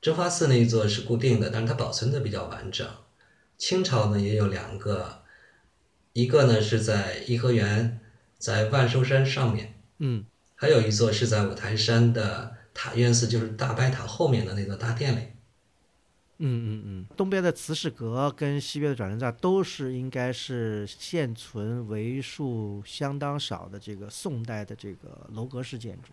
[0.01, 2.87] 知花寺那一座是固定的，但是它保存的比较完整。
[3.57, 5.23] 清朝呢也有两个，
[6.13, 8.01] 一个呢是在颐和园，
[8.39, 15.21] 在万寿山上面，嗯还有一座是在五台山的塔院寺，就是大白塔后面的那座大殿里。
[16.39, 26.13] 嗯嗯嗯，东边的慈氏阁跟西边的转轮藏都是应该是现存为数相当少的这个宋代的这个楼阁式建筑。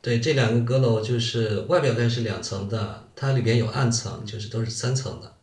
[0.00, 5.36] 对，这两个阁楼就是外表看是两层的，它里边有暗层，就是都是三层的。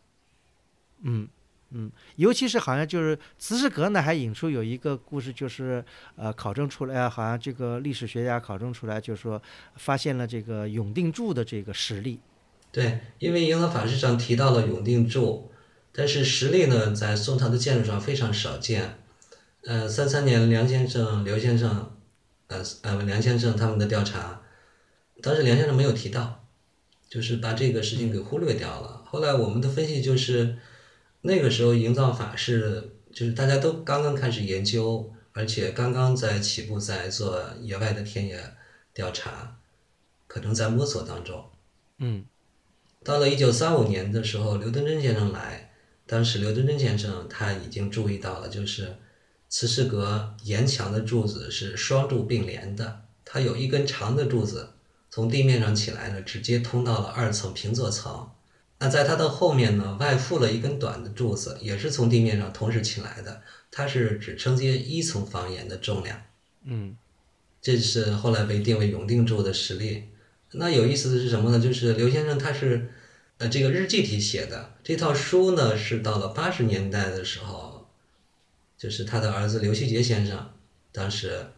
[1.02, 1.26] 嗯
[1.72, 5.84] 嗯，尤其是好像就是慈氏阁呢，还引出有一个故事，就是
[6.16, 9.40] 呃考证出来，好像这个历史学家考证出来，就是说
[9.76, 12.18] 发现了这个永定柱的这个实例。
[12.72, 15.50] 对，因为《银河法师》上提到了永定柱，
[15.92, 18.98] 但是实力呢，在宋朝的建筑上非常少见。
[19.62, 21.92] 呃，三三年梁先生、刘先生，
[22.46, 24.40] 呃呃梁先生他们的调查，
[25.22, 26.44] 当时梁先生没有提到，
[27.08, 29.02] 就是把这个事情给忽略掉了。
[29.04, 30.56] 后来我们的分析就是，
[31.22, 38.54] 那个时候营造法是就是大家都刚刚开始研究，而且刚刚在起步，在做野外的田野
[38.94, 39.58] 调查，
[40.26, 41.50] 可能在摸索当中。
[41.98, 42.24] 嗯
[43.02, 45.72] 到了一九三五年的时候，刘敦桢先生来，
[46.06, 48.96] 当时刘敦桢先生他已经注意到了，就是
[49.48, 54.70] 慈氏阁沿墙的柱子是双柱并联的，它有一根长的柱子
[55.10, 58.30] 从地面上起来呢，直接通到了二层平座层。
[58.80, 66.22] 那在它的后面呢，外附了一根短的柱子，也是从地面上同时起来的，它是只承接一层房檐的重量。
[66.64, 66.96] 嗯
[67.60, 70.08] 这是后来被定为永定柱的实例。
[70.52, 71.60] 那有意思的是什么呢？
[71.60, 72.90] 就是刘先生他是
[73.36, 77.86] 呃这个日记体写的，这套书呢是到了八十年代的时候，
[78.78, 80.52] 就是他的儿子刘希杰先生
[80.90, 81.48] 当时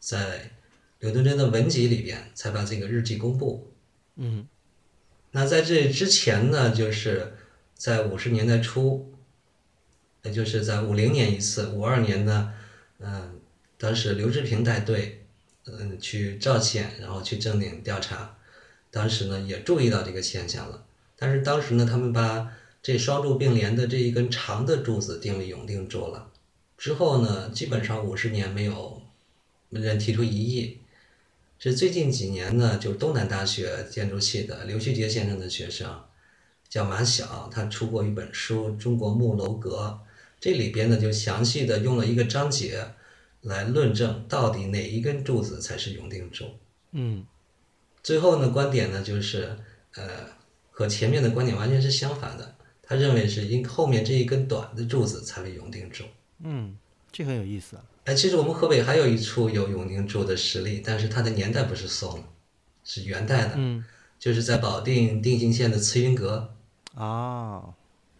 [0.00, 0.50] 在
[0.98, 3.72] 刘敦桢的文集里边才把这个日记公布。
[4.16, 4.48] 嗯
[5.34, 7.32] 那在这之前呢，就是
[7.74, 9.12] 在五十年代初，
[10.22, 12.52] 也就是在五零年一次，五二年呢，
[12.98, 13.40] 嗯、
[13.78, 15.24] 当时刘志平带队，
[15.64, 18.36] 嗯、去赵县，然后去正定调查，
[18.90, 20.84] 当时呢也注意到这个现象了，
[21.16, 26.30] 但是当时呢，他们把这双柱并联的这一根长的柱子定为永定柱了。
[26.76, 29.00] 之后呢，基本上五十年没有
[29.70, 30.78] 人提出异议。
[31.70, 35.88] 是最近几年呢，就是东南大学建筑系的刘旭杰先生的学生，
[36.68, 40.00] 叫马晓，他出过一本书《中国木楼阁》，
[40.40, 42.84] 这里边呢就详细的用了一个章节
[43.42, 46.46] 来论证到底哪一根柱子才是永定柱。
[46.90, 47.24] 嗯
[48.02, 49.56] 最后呢，观点呢就是，
[49.94, 50.26] 呃，
[50.72, 52.56] 和前面的观点完全是相反的。
[52.82, 56.02] 他认为是因后面这一根短的柱子才为永定柱。
[56.42, 56.76] 嗯，
[57.12, 57.84] 这很有意思啊。
[58.04, 62.24] 哎，其实我们河北还有一处有永定柱的实例，但是它的年代不是宋，
[62.82, 63.84] 是元代的，嗯
[64.18, 66.54] 就是在保定定兴县的慈云阁。
[66.94, 67.74] 哦，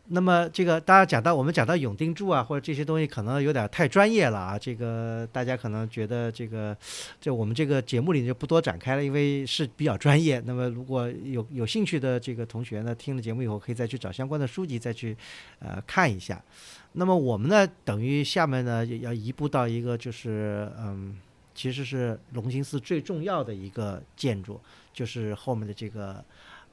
[0.09, 4.59] 那么这个大家讲到我们讲到永定柱啊，或者这些东西，可能有点太专业了啊。
[4.59, 6.77] 这个大家可能觉得这个，
[7.21, 10.43] 就我们这个节目里就不多展开了，因为是比较专业。
[10.47, 15.17] 那么如果有有兴趣的这个同学呢，听了节目以后，可以再去找相关的书籍再去
[15.59, 16.43] 呃看一下。
[16.95, 21.17] 那么我们呢，等于下面呢要移步到一个就是嗯，
[21.55, 24.61] 其实是龙兴寺最重要的一个建筑，
[24.93, 26.25] 就是后面的这个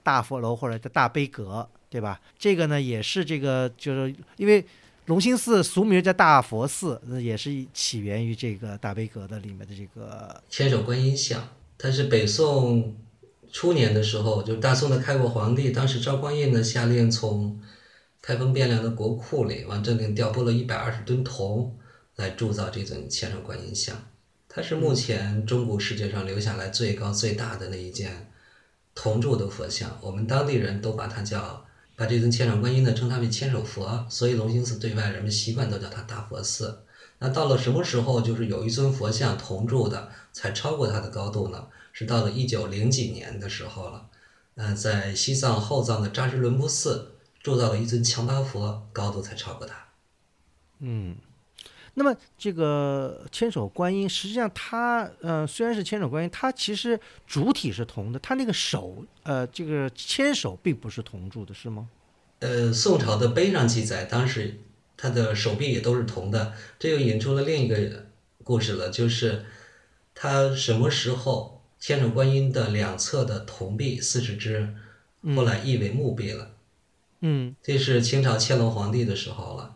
[0.03, 2.19] 大佛楼或者叫大悲阁，对吧？
[2.37, 4.65] 这个呢也是这个，就是因为
[5.05, 12.95] 龙兴寺俗名叫大佛寺，那也是起源于这个大悲阁的里面的这个千手观音像，它是北宋
[13.51, 17.59] 初年的时候，就是大宋的开国皇帝，当时赵匡胤呢下令从
[18.21, 21.77] 开封汴梁的国库里王正定调拨了一百二十吨铜
[22.15, 23.95] 来铸造这尊千手观音像。
[24.47, 28.31] 它是目前中古世界上留下来最高最大的那一件
[28.93, 36.79] 铜铸的佛像，我们当地人都把它叫把这尊千手观音呢称它为千手佛，所以龙兴寺对外人们习惯都叫它大佛寺。
[37.19, 41.67] 那到了什么时候，就是有一尊佛像铜铸的才超过它的高度呢？
[41.93, 44.07] 是到了一九零几年的时候了。
[44.55, 49.75] 嗯、在西藏后藏的扎什伦布寺铸造了一尊强巴佛，高度才超过它。
[50.79, 51.15] 嗯。
[51.95, 56.97] 那么这个千手观音，实际上它呃虽然是千手观音，它其实
[57.27, 61.89] 主体是铜的，它那个手呃这个千手并不是铜铸的，是吗？
[62.39, 64.61] 呃，宋朝的碑上记载，当时
[64.95, 68.05] 他的手臂也都是铜的，这又引出了另一个
[68.45, 69.45] 故事了，就是
[70.15, 74.73] 他什么时候千手观音的两侧的铜币四十只，
[75.35, 76.45] 后来译为木币了。
[76.45, 76.51] 嗯
[77.61, 79.75] 这是清朝乾隆皇帝的时候了。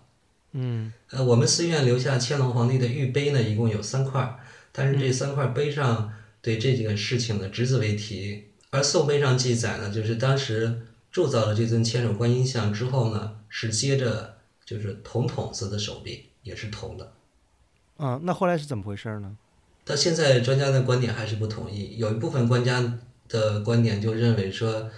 [0.54, 4.40] 嗯呃，我们寺院留下乾隆皇帝的玉碑呢，一共有三块儿，
[4.72, 8.46] 但是这三块碑上对这件事情呢只字未提。
[8.70, 17.14] 而宋碑上记载呢，就是当时铸造了这尊千手观音像之后呢，是接着就是铜筒子的手臂，也是铜的。
[17.98, 19.38] 啊，那后来是怎么回事呢？
[19.86, 21.98] 到现在，专家的观点还是不统一。
[21.98, 24.90] 有一部分专家的观点就认为说，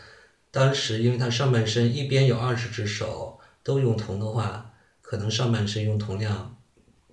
[0.55, 6.55] 当时因为他上半身一边有二十只手都用铜的话，可能上半身用铜量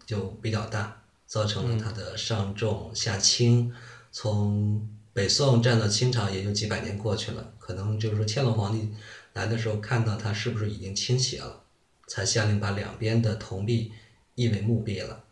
[0.07, 3.75] 就比较大，造成了它的上重下轻。
[4.13, 8.95] 从北宋站到清朝也就几百年过去了，可能就是说乾隆皇帝
[9.33, 11.65] 来的时候看到它是不是已经倾斜了，
[12.07, 13.91] 才下令把两边的铜币
[14.37, 15.25] 译为木币了。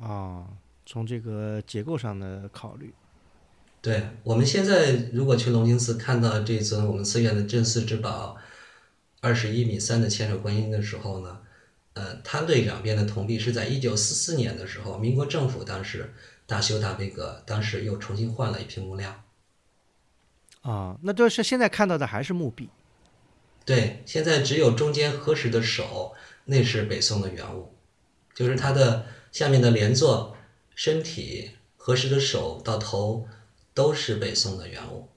[0.00, 0.48] 啊，
[0.84, 2.92] 从这个结构上的考虑，
[3.82, 8.36] 对，我们现在如果去龙兴寺看到这尊我们寺院的镇寺之宝，
[9.20, 11.40] 二十一米三的千手观音的时候呢，
[11.94, 16.14] 呃，它对两边的铜币是在一九四四年的时候，民国政府当时
[16.46, 19.24] 大修大规格，当时又重新换了一批木料。
[20.60, 22.68] 啊，那这是现在看到的还是墓壁。
[23.64, 26.14] 对，现在只有中间合十的手，
[26.44, 27.74] 那是北宋的原物，
[28.32, 30.36] 就是它的下面的连坐、
[30.76, 33.26] 身体、合十的手到头
[33.74, 35.08] 都是北宋的原物。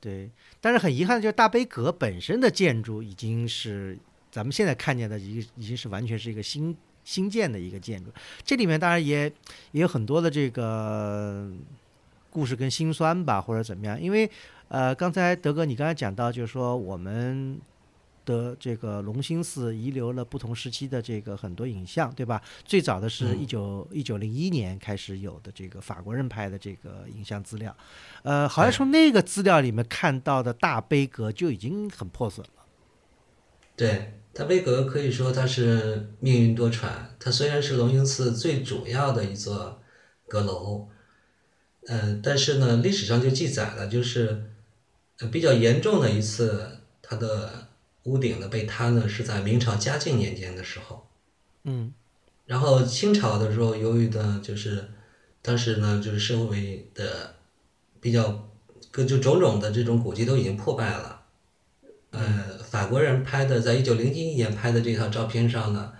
[0.00, 3.96] 对，但是很遗憾的就是大悲阁本身的建筑已经是
[4.32, 8.10] 咱们现在看见的已经已经是完全是一个新新建的一个建筑。
[8.44, 9.32] 这里面当然也
[9.70, 11.48] 也有很多的这个
[12.30, 14.00] 故事跟辛酸吧，或者怎么样。
[14.00, 14.28] 因为
[14.68, 17.60] 呃，刚才德哥你刚才讲到，就是说我们
[18.24, 22.40] 的这个龙兴寺遗留了不同时期的这个很多影像，对吧？
[22.64, 27.76] 最早的是一九一九零一年开始有的这个法国人拍的这个影像资料，
[28.22, 32.62] 呃，好像从那个资料里面看到的大悲阁就已经很破损了。
[33.74, 36.88] 对，大悲阁可以说它是命运多舛。
[37.18, 39.80] 它虽然是龙兴寺最主要的一座
[40.28, 40.88] 阁楼，
[41.86, 44.50] 呃，但是呢，历史上就记载了，就是
[45.18, 47.68] 呃比较严重的一次，它的
[48.04, 51.06] 屋顶呢被塌呢是在明朝嘉靖年间的时候。
[51.64, 51.92] 嗯
[52.44, 54.88] 然后清朝的时候，由于呢就是
[55.40, 57.34] 当时呢就是社会的
[58.00, 58.48] 比较
[58.90, 61.22] 各就种种的这种古迹都已经破败了。
[62.10, 65.92] 呃，法国人拍的，在一九零一年拍的这套照片上呢，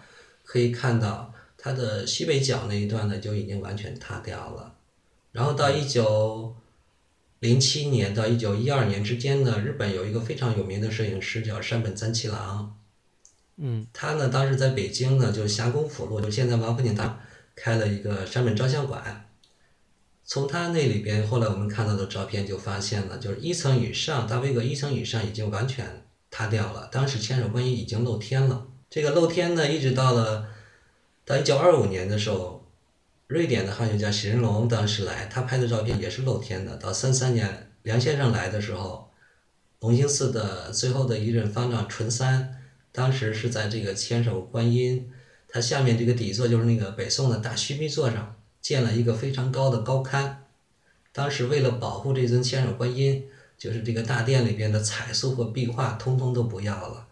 [0.44, 4.74] 可以看到它的西北角那一段呢就已经完全塌掉了。
[5.30, 6.54] 然后到一九
[7.42, 12.78] 零七年到一九一二年之间呢，日本有一个非常有名的摄影师叫山本三七郎，
[13.56, 17.18] 嗯他呢当时在北京呢，就是霞公府路，就现在王府井大
[17.56, 19.28] 开了一个山本照相馆。
[20.24, 26.88] 从他那里边，后来我们看到的照片就发现了，就是一层以上，大悲阁一层以上已经完全塌掉了。
[26.92, 28.68] 当时千手观音已经露天了。
[28.88, 30.46] 这个露天呢，一直到了
[31.24, 32.71] 到一九二五年的时候，
[33.32, 36.76] 瑞典的汉学家许仁龙当时来，他拍的照片也是露天的。
[36.76, 39.10] 到三三年梁先生来的时候，
[39.80, 42.62] 龙兴寺的最后的一任方丈纯三，
[42.92, 45.10] 当时是在这个千手观音，
[45.48, 50.34] 它下面这个底座就是那个北宋的大须弥座上建了一个非常高的高龛。
[51.10, 53.24] 当时为了保护这尊千手观音，
[53.56, 57.06] 就是这个大殿里边的彩塑和壁画，通通都不要了，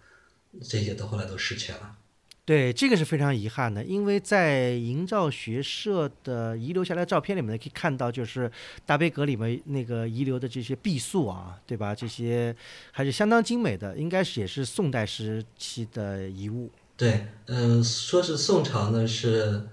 [0.69, 1.97] 这些都后来都失去了。
[2.45, 8.51] 对，这个是非常遗憾的，因为在营造学社的遗留下来的照片里面，可以看到，就是
[8.85, 11.95] 大悲阁里面那个遗留的这些壁塑啊，对吧？
[11.95, 12.55] 这些
[12.91, 16.69] 还是相当精美的，应该是也是宋代时期的遗物。
[16.97, 19.69] 对，嗯，说是宋朝呢，是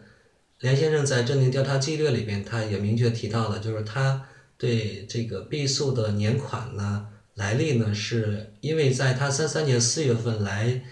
[0.60, 10.84] 梁先生在《正定调查记略》里边，他也明确提到了，就是他对这个壁塑的年款呢来历呢，是因为在他三三年四月份来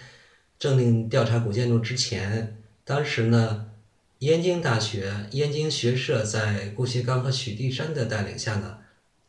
[0.66, 3.70] 正定调查古建筑之前，当时呢，
[4.18, 8.78] 燕京大学、燕京学社在顾颉刚和许地山的带领下呢，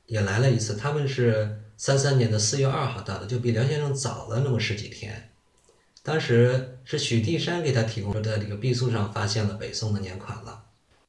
[0.07, 5.29] 也来了一次，他们是三三年的四月二号到的，就比梁先生早了那么十几天。
[6.01, 10.63] 当时是许地山给他提供，说在这个壁塑上发现了北宋的年款了。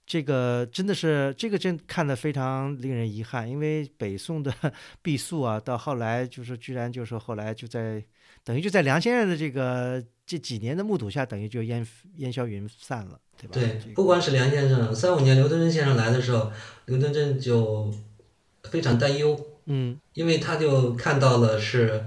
[0.06, 4.52] 这个真的是，这个真看得非常令人遗憾，因为北宋的
[5.00, 8.04] 壁塑啊，到后来就是居然就是后来就在
[8.44, 11.84] 等于就在梁先生的这个这几年的目睹下，等于就烟
[12.16, 13.54] 烟消云散了，对吧？
[13.54, 16.52] 对这，个不光是梁先生，三五年刘敦桢先生来的时候，
[16.84, 17.90] 刘敦桢就
[18.64, 22.04] 非常担忧，嗯因为他就看到了是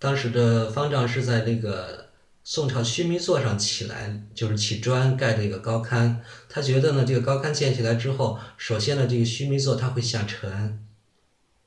[0.00, 2.06] 当时的方丈是在那个
[2.42, 6.16] 宋朝须弥座上起来，就是起砖盖这个高龛。
[6.48, 10.84] 他觉得呢，这个高龛建起来之后，首先呢，这个须弥座它会下沉，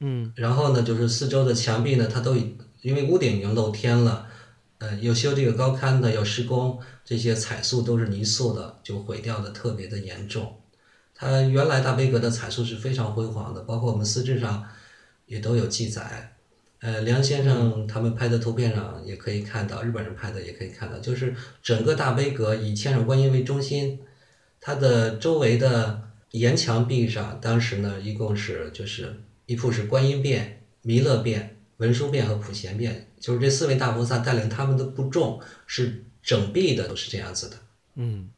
[0.01, 4.27] 嗯然后呢，就是四周的墙壁呢，它都已因为屋顶已经露天了，
[4.84, 10.57] 呃，有修这个高龛的，有施工，这些彩塑都是泥塑的，就毁掉的特别的严重。
[11.15, 14.67] 它原来大悲阁的彩塑是非常辉煌的，包括我们司志上
[15.25, 16.36] 也都有记载。
[16.81, 24.01] 呃，梁先生他们拍的图片上也可以看到，日本人拍的也可以看到，就是整个大悲阁以千手观音为中心，
[24.59, 37.55] 它的周围的沿墙壁上，当时呢一共是就是一幅是观音变、弥勒变、文殊变和普贤殿，就是这四位大菩萨带领他们的部众是整臂的，都是这样子的。
[37.95, 38.30] 嗯，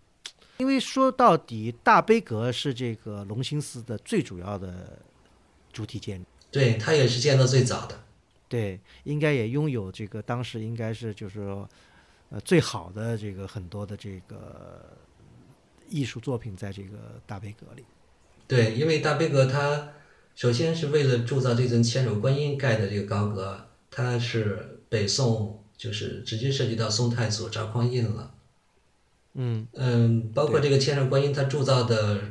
[0.57, 4.99] 因为说到底，大悲阁是这个龙兴寺的最主要的
[5.73, 6.25] 主体建筑。
[6.51, 7.99] 对，它也是建的最早的。
[8.47, 11.67] 对，应该也拥有这个当时应该是就是说，
[12.29, 14.95] 呃，最好的这个很多的这个
[15.89, 17.83] 艺术作品在这个大悲阁里。
[18.47, 19.89] 对，因为大悲阁它
[20.35, 28.31] 首先是为了铸造这尊千手观音盖的这个高阁，它是北宋就是直接涉及到宋太祖赵匡胤了。
[29.33, 32.21] 嗯嗯，包括这个千手观音，它铸造的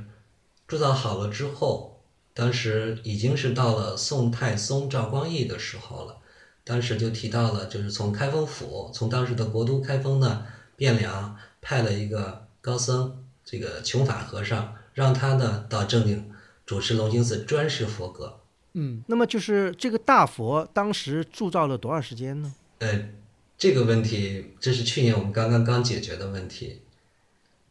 [0.66, 2.00] 铸造好了之后，
[2.32, 6.16] 当时已经是到了宋太宗赵光义的时候了。
[6.64, 10.46] 当时就提到了，就是从开封府，从当时的国都开封呢
[10.78, 16.32] 汴梁派了一个高僧，这个穷法和尚，让他呢到正定
[16.64, 18.40] 主持龙兴寺专事佛阁。
[18.74, 22.54] 嗯，那么就是这个大佛当时铸造了多少时间呢？
[22.80, 23.08] 呃，
[23.56, 26.82] 这个问题，这是去年我们刚刚刚解决的问题，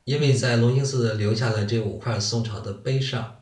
[0.05, 3.41] 因为在龙兴寺留下的这五块宋朝的碑上，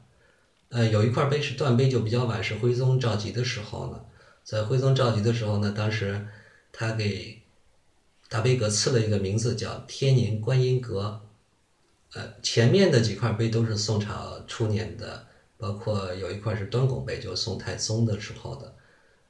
[0.69, 4.01] 呃，有一块碑是断碑，就比较晚，是徽宗赵佶的时候呢。
[4.43, 6.27] 在徽宗赵佶的时候呢，当时
[6.71, 7.43] 他给
[8.27, 11.21] 大悲阁赐了一个名字叫天宁观音阁。
[12.13, 15.27] 呃，前面的几块碑都是宋朝初年的，
[15.61, 18.73] 包括有一块是端拱碑，就是宋太宗的时候的。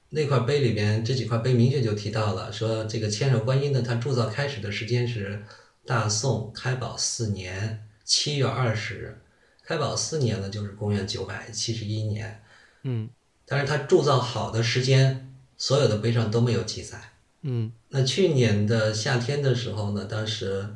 [0.10, 5.44] 那块碑里边，这几块碑明确就提到了，说这个千手观音呢，它铸造开始的时间是
[5.86, 9.22] 大宋开宝四年七月二十日。
[9.64, 12.42] 开宝四年呢，就是公元九百七十一年。
[12.84, 13.10] 嗯
[13.46, 16.98] 但是它铸造好的时间，所有的碑上都没有记载。
[17.44, 20.68] 嗯那去年的夏天的时候呢，当时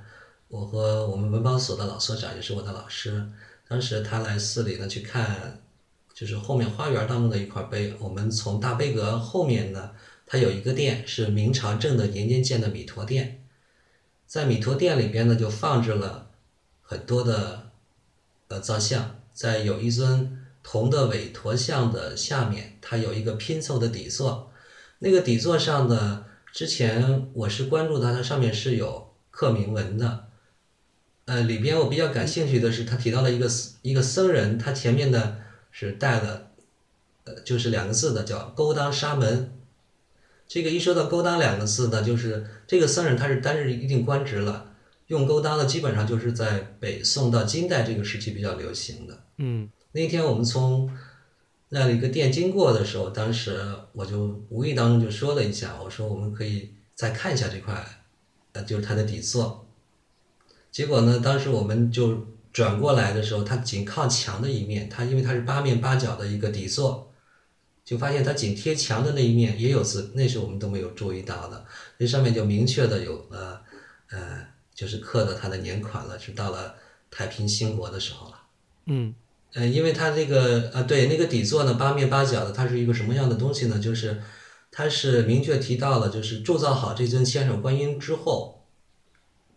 [0.47, 3.28] 我和我们文保所的老所长，也是我的老师，
[3.68, 5.61] 当时他来寺里呢去看
[6.13, 7.93] 就是后面花园当中的一块碑。
[7.99, 9.91] 我们从大悲阁后面呢，
[10.26, 13.43] 它有一个殿是明朝正德年间建的米陀殿，
[14.26, 16.32] 在米陀殿里边呢就放置了
[16.82, 17.72] 很多的
[18.47, 24.51] 呃造像，在有一尊铜的韦陀像的下面，它有一个拼凑的底座，
[24.99, 30.28] 那个底座上的之前我是关注它，它上面是有刻铭文的。
[31.26, 33.50] 呃，里边我比较感兴趣的是，他提到了一个
[33.82, 35.38] 一个僧人，他前面呢
[35.72, 36.52] 是带了，
[37.24, 39.52] 呃，就是两个字的，叫勾当沙门。
[40.48, 44.76] 这个一说到勾当两个字呢，就是这个僧人他是担任一定官职了，
[45.08, 49.24] 用勾当的，基本上就是在北宋到金代这个时期比较流行的。
[49.38, 50.96] 嗯那天我们从
[51.70, 53.60] 那样的一个店经过的时候，当时
[53.94, 57.84] 我就无意当中就说了一下，我说我们可以再看一下这块，
[58.52, 59.64] 呃，就是它的底座。
[60.76, 67.14] 结果呢，当时我们就转过来的时候，它仅靠墙的一面，它因为它是八面八角的一个底座，
[67.86, 71.64] 就发现它紧贴墙的那一面也有字，那是我们都没有注意到的。
[71.98, 73.58] 那上面就明确的有呃
[74.12, 76.76] 呃，就是刻的它的年款了，是到了
[77.10, 78.34] 太平兴国的时候了。
[78.88, 79.16] 嗯
[79.54, 83.80] 呃，因为它这个呃，对那个底座呢，八面八角的，它是一个什么样的东西呢？
[83.80, 84.22] 就是
[84.72, 88.55] 它是明确提到了，就是铸造好这尊千手观音之后，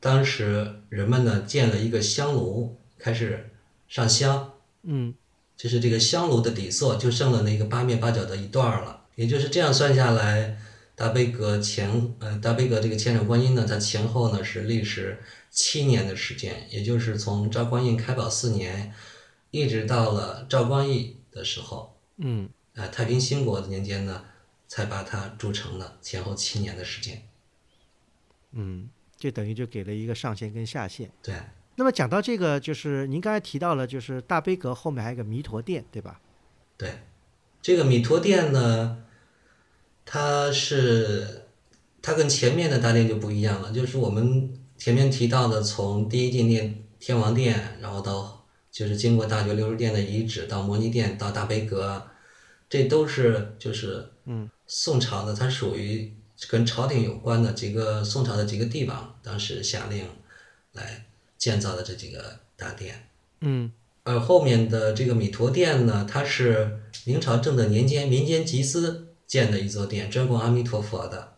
[0.01, 3.51] 当时人们呢建了一个香炉，开始
[3.89, 5.15] 上香，嗯
[5.57, 9.07] 就是这个香炉的底座就剩了那个八面八角的一段了。
[9.17, 10.57] 也就是这样算下来，
[10.95, 15.21] 大悲阁前呃大悲阁这个千手观音呢，它前后呢是历时
[15.51, 18.95] 七年的时间，也就是从赵光胤开宝四年，
[19.51, 24.25] 一直到了赵光义的时候，嗯呃太平兴国的年间呢，
[24.69, 27.23] 才把它铸成了，前后七年的时间。
[28.53, 28.89] 嗯，
[29.19, 31.11] 这等于就给了一个上限跟下限。
[31.23, 31.35] 对，
[31.75, 36.21] 那么讲到这个，就是您刚才提到了，就是大悲阁后面还有个弥陀殿，对吧？
[36.77, 37.01] 对，
[37.61, 39.05] 这个弥陀殿呢，
[40.05, 41.47] 它是
[42.01, 52.09] 它跟前面的大殿就不一样了，就是我们前面提到的，从第一进殿天王殿，然后到就是经过大觉六十殿的遗址，到摩尼殿，到大悲阁，
[52.69, 56.15] 这都是就是嗯宋朝的，它属于
[56.47, 60.07] 跟朝廷有关的几个宋朝的几个帝王当时下令
[60.73, 63.09] 来建造的这几个大殿。
[63.41, 63.73] 嗯
[64.05, 71.35] 而后面的这个弥陀殿呢，它是明朝正德年间民间集资建的一座殿，专供阿弥陀佛的。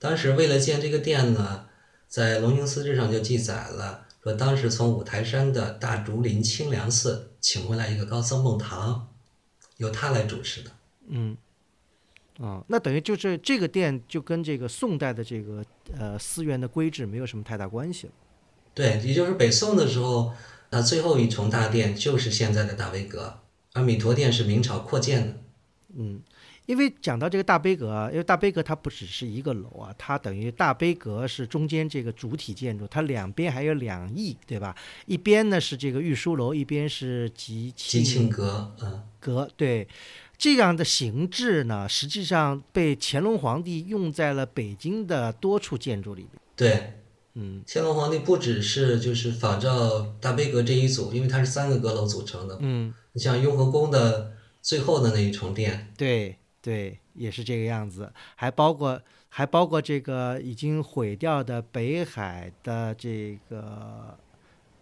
[0.00, 1.66] 当时为了建这个殿呢，
[2.08, 9.08] 在《龙兴寺志》上就记载了，说当时从五台山的大竹林清凉寺请回来一个高僧孟唐，
[9.76, 10.70] 由他来主持的。
[11.06, 11.36] 嗯。
[12.38, 15.62] 啊，那等于就是这个殿就跟这个宋代的这个
[15.98, 18.12] 呃寺院的规制没有什么太大关系了。
[18.74, 20.32] 对，也就是北宋的时候，
[20.70, 23.40] 那最后一重大殿就是现在的大悲阁，
[23.74, 25.38] 而弥陀殿是明朝扩建的。
[25.94, 26.22] 嗯，
[26.64, 34.74] 因为讲到这个大悲阁啊，因为大悲阁它不只是一个楼啊，它等于大悲阁是中间这个主体建筑，它两边还有两翼，对吧？
[35.04, 39.86] 一边呢是这个御书楼，一边是吉吉庆庆阁，嗯，阁，对。
[40.42, 46.30] 这样的形制呢，实际上被乾隆皇帝用在了北京的多处建筑里面。
[46.56, 46.94] 对，
[47.34, 52.58] 嗯乾隆皇帝不只是就是仿照大悲阁这一组，因为它是三个阁楼组成的。
[52.60, 64.18] 嗯，你像雍和宫的最后的那一重殿，对对，也是这个样子，还包括还包括这个已经毁掉的北海的这个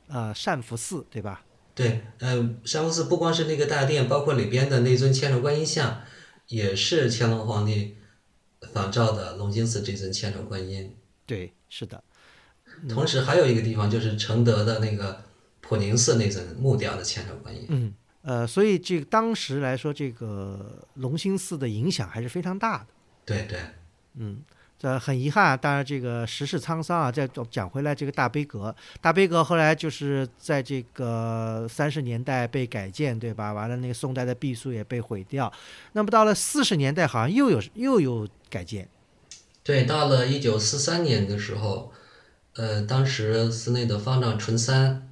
[0.09, 1.45] 呃善福寺，对吧？
[1.75, 6.03] 对，呃，善福寺不光是那个大殿，包括里边的那尊千手观音像，
[6.49, 7.97] 也是乾隆皇帝
[8.73, 10.95] 仿照的龙兴寺这尊千手观音。
[11.25, 12.03] 对，是的，
[12.89, 15.23] 同时还有一个地方就是承德的那个
[15.61, 17.67] 普宁寺那尊木雕的千手观音。
[17.69, 22.87] 嗯，呃，所以这个当时来说，这个龙兴寺的影响还是非常大的。
[23.25, 23.61] 对对，
[24.15, 24.43] 嗯，
[24.81, 27.13] 这很遗憾，当然这个时事沧桑啊。
[27.13, 33.53] 再讲回来，这个大悲阁，大悲阁后来就是在这个三十年代被改建，对吧？
[33.53, 35.53] 完了，那个宋代的壁塑也被毁掉。
[35.93, 38.89] 那么到了四十年代，好像又有又有改建。
[39.63, 41.93] 对，到了一九四三年的时候，
[42.55, 45.07] 呃，当时寺内的方丈纯三，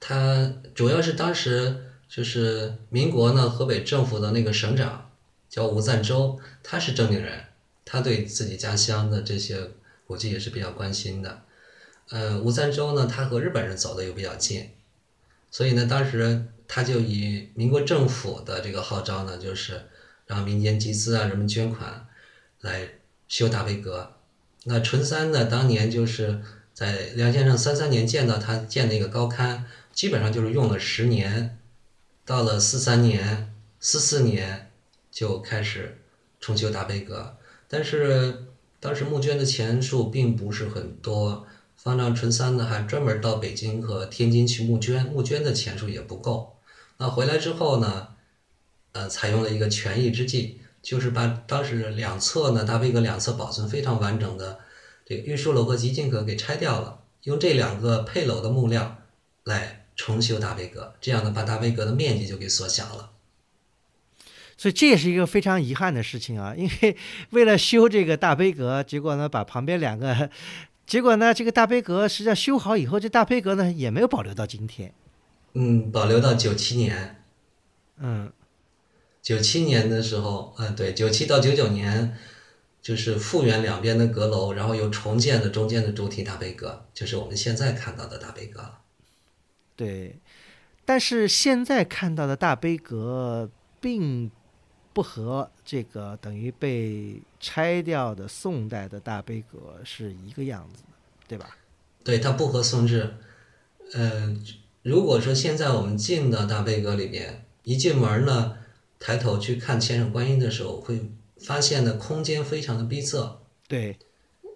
[0.00, 5.10] 他主要是当时就是民国呢河北政府的那个省长
[5.50, 7.44] 叫吴赞周，他是正定人，
[7.90, 9.70] 他对自己家乡的这些
[10.06, 11.42] 估计也是比较关心的。
[12.10, 14.68] 呃，吴赞州呢，他和日本人走的又比较近，
[15.50, 19.88] 所以呢，当时他就以民国政府的这个号召呢，就是
[20.26, 22.06] 让民间集资啊，人们捐款
[22.60, 22.90] 来
[23.26, 24.16] 修大悲阁。
[24.64, 26.42] 那纯三呢，当年就是
[26.74, 29.62] 在梁先生三三年见到他建那个高龛，
[29.94, 31.58] 基本上就是用了十年，
[32.26, 34.70] 到了四三年、四四年
[35.10, 36.02] 就开始
[36.38, 37.37] 重修大悲阁，
[37.68, 38.46] 但是
[38.80, 41.46] 当时募捐的钱数并不是很多，
[41.76, 46.56] 方丈纯三呢还专门到北京和天津去募捐，募捐的钱数也不够。
[46.96, 48.08] 那回来之后呢，
[48.92, 54.58] 呃，采用了一个权宜之计，就是把当时两侧呢大悲阁两侧保存非常完整的
[55.04, 58.98] 这个玉树楼和极静阁给拆掉了，用这两个配楼的木料
[59.44, 63.10] 来重修大悲阁，这样呢把大悲阁的面积就给缩小了。
[64.58, 66.96] 所以这也是一个非常遗憾的事情啊，因为
[67.30, 70.28] 为了修这个大悲阁，结果呢把旁边两个，
[70.84, 74.92] 结果呢这个大悲阁实际上修好以后，这大悲阁呢也没有保留到今天。
[75.54, 77.22] 嗯，保留到九七年，
[77.98, 78.32] 嗯，
[79.22, 82.16] 九七年的时候，嗯，对，九七到九九年，
[82.82, 88.80] 就是复原两边的阁楼，然后又重建了中间的主体大悲阁，就是我们现在看到的大悲阁了。
[89.76, 90.18] 对，
[90.84, 93.50] 但是现在看到的大悲阁
[93.80, 94.30] 并
[94.98, 100.88] 不和这个等于被拆掉的宋代的大悲阁是一个样子的，
[101.28, 101.56] 对吧？
[102.02, 103.14] 对，它不和宋制。
[103.92, 104.36] 呃，
[104.82, 108.58] 如果说现在我们进到大悲阁里边，一进门呢，
[108.98, 113.36] 抬头去看千手观音的时候，会发现呢空间非常的逼仄。
[113.68, 113.96] 对，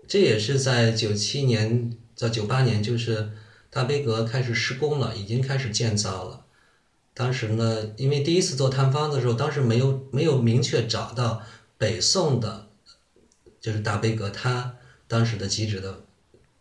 [0.08, 3.30] 这也是在九七年到九八年，就是
[3.70, 6.41] 大悲阁开始施工了，已经开始建造了。
[7.22, 11.40] 当时呢，因为第一次做探方的时候，当时没有没有明确找到
[11.78, 12.66] 北宋的，
[13.60, 14.74] 就是大悲阁它
[15.06, 16.02] 当时的基址的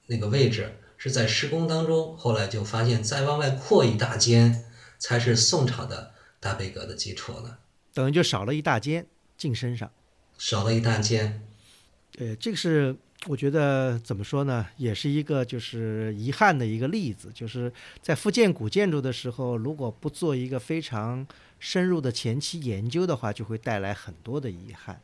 [0.06, 4.66] 那个位置是在施工当中，后来就发现再往外扩一大间
[5.00, 7.58] 才是宋朝的大悲阁的基础了，
[7.92, 9.92] 等于就少了一大间进身上。
[10.38, 11.42] 少了一大间。
[12.20, 12.96] 呃，这个是
[13.28, 21.26] 我觉得怎么说呢，也是一个就是遗憾的一个例子，就是在复建古建筑的时候，如果不做一个非常
[21.60, 25.00] 深入的前期研究的话，就会带来很多的遗憾。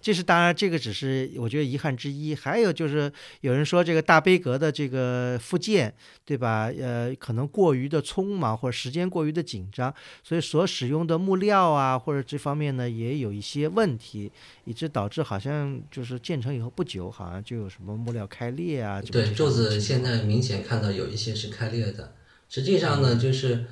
[0.00, 2.34] 这是当然，这个只是我觉得遗憾之一。
[2.34, 5.92] 还有就是有人说这个大悲阁的这个复建，
[6.24, 6.70] 对吧？
[6.80, 9.92] 呃，可能过于的匆忙或者时间过于的紧张，
[10.22, 14.30] 所以所使用的木料啊或者这方面呢也有一些问题，
[14.64, 19.02] 以致导致好像就是建成以后不久，好像就有什么木料开裂啊。
[19.02, 22.14] 对，柱子现在明显看到有一些是开裂的。
[22.48, 23.66] 实际上呢，就是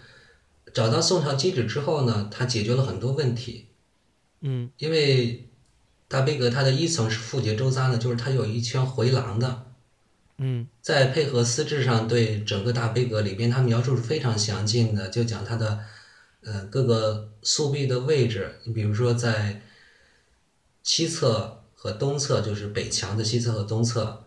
[0.74, 3.66] 找到宋朝基址之后呢，它解决了很多问题。
[4.42, 5.48] 嗯因为
[6.08, 9.66] 大悲阁它的一层是复结周匝的，就是它有一圈回廊的，
[10.38, 10.66] 嗯。
[10.80, 15.80] 再配合丝质上对整个大悲阁里边，它描述是非常详尽的，就讲它的
[16.42, 19.62] 呃各个宿壁的位置，你比如说在
[20.82, 24.24] 西侧和东侧，就是北墙的西侧和东侧，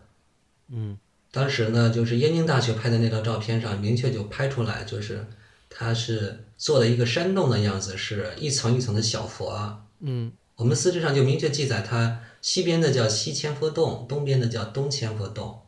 [0.68, 0.98] 嗯。
[1.32, 5.24] 当时呢，就是燕京大学拍的那张照片上，明确就拍出来，就是
[5.68, 9.80] 它是做了一个山洞的样子，是一层一层的小佛。
[10.00, 15.62] 嗯我们司制上就明确记载，它西边的叫西千佛洞，东边的叫东千佛洞。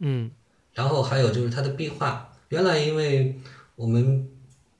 [0.00, 0.30] 嗯
[0.74, 3.40] 然后还有就是它的壁画，原来因为
[3.74, 4.28] 我们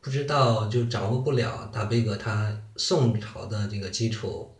[0.03, 4.55] 不知道，就掌握不了大悲阁它宋朝的这个基础，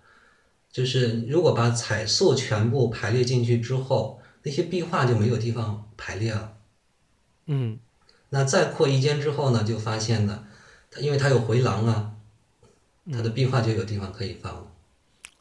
[0.71, 6.55] 就是如果把彩塑全部排列进去之后，那些壁画就没有地方排列了。
[7.45, 7.79] 嗯
[8.31, 10.47] 那再扩一间之后呢，就发现呢，
[10.91, 12.12] 它因为它有回廊啊，
[13.11, 14.67] 它的壁画就有地方可以放了。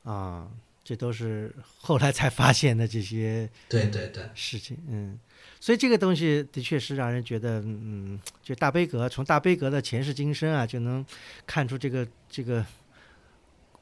[0.04, 0.48] 啊，
[0.84, 5.20] 这都是后来才发现的这些对对对，事情，嗯，
[5.60, 11.06] 所以这个东西的确是让人觉得，嗯，就大悲阁从大悲阁的前世今生啊，就能
[11.46, 12.66] 看出这个这个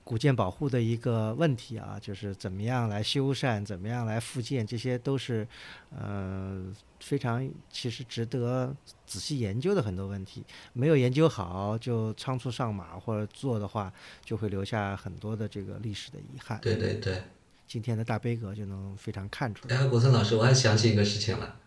[0.09, 5.47] 古建保护的一个问题啊，就是怎么样来修缮，怎么样来复建，这些都是
[5.95, 6.65] 呃
[6.99, 10.43] 非常其实值得仔细研究的很多问题。
[10.73, 13.93] 没有研究好就仓促上马或者做的话，
[14.25, 16.59] 就会留下很多的这个历史的遗憾。
[16.59, 17.21] 对对对。
[17.67, 19.77] 今天的大悲阁就能非常看出来。
[19.77, 21.57] 哎，古森老师，我还想起一个事情了，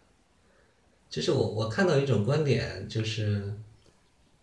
[1.09, 3.55] 就是我我看到一种观点，就是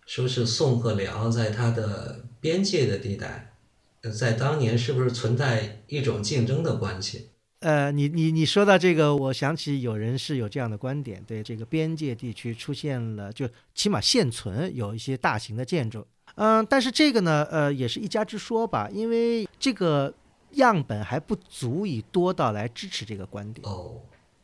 [0.06, 3.49] 说是宋和辽在它的边界的地带，呃
[4.14, 7.30] 在当年是不是存在一种竞争的关系？
[7.62, 20.14] 呃，你你你说到这个，我想起有人是有这样的观点，对这个边界地区出现了，就起码现存有一些大型的建筑，嗯，但是这个呢，呃，也是一家之说吧，因为这个
[20.52, 23.68] 样本还不足以多到来支持这个观点。
[23.68, 24.00] 哦，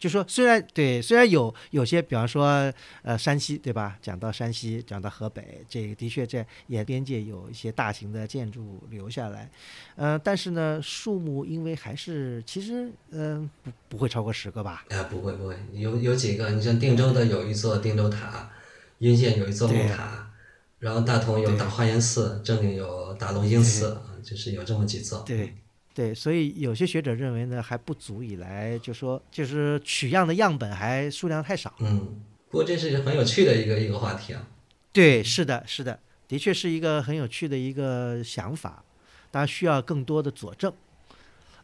[0.05, 3.97] 就说虽然对，虽然有有些，比方说呃山西对吧？
[4.03, 9.49] 讲到山西，讲到河北，这个的确在沿边界有一些大型的建筑留下来，
[9.95, 14.85] 呃，但是呢，数目因为还是其实嗯、呃不不会超过十个吧？
[14.91, 18.51] 啊，不会不会，有有几个，你像定州的有一座定州塔，
[18.99, 20.31] 阴县有一座木塔，
[20.77, 25.23] 然后大同有大花岩寺，正定有大龙兴寺，啊就是有这么几座。
[25.25, 25.55] 对
[25.95, 31.73] 对，所以有些学者认为呢，还不足以来，就说就是取样的样本还数量太少。
[31.79, 34.45] 嗯，不过这是很有趣的一个一个话题啊。
[34.91, 38.83] 对，是的，是的，的确是一个很有趣的一个想法，
[39.31, 40.73] 当然需要更多的佐证。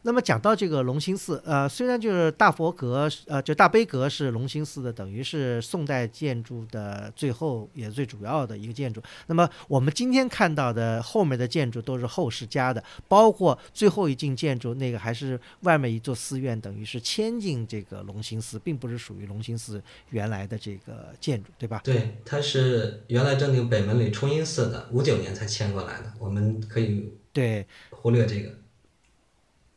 [0.04, 9.02] 那么讲到这个隆兴寺，呃，虽然就是大佛阁，呃，就大悲阁是隆兴寺的，等于是宋代建筑的最后也最主要的一个建筑。
[9.28, 21.80] 那么我们今天看到的后面的建筑都是后世加的，包括最后一进建筑那个还是外面一座寺院，等于是迁进这个隆兴寺，并不是属于隆兴寺原来的这个建筑，对吧？
[21.84, 27.68] 对，它是原来正定北门里崇阴寺的，五九年才迁过来的，我们可以对。
[27.91, 28.61] 忽略这个。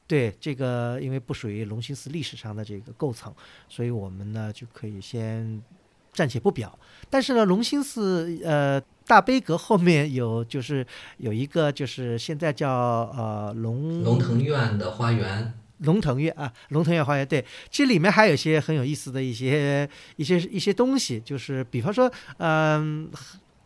[0.06, 3.34] 对这个，因为不属于龙兴寺历史上的这个构成，
[3.68, 5.62] 所以我们呢就可以先
[6.12, 6.78] 暂且不表。
[7.08, 10.86] 但是呢，龙兴寺呃大悲阁后面有就是
[11.16, 23.10] 有一个就是现在叫呃龙龙腾苑的花园，龙腾苑啊，龙腾苑花园对，这里面还有一些很有意思的一些一些一些东西，就是比方说嗯。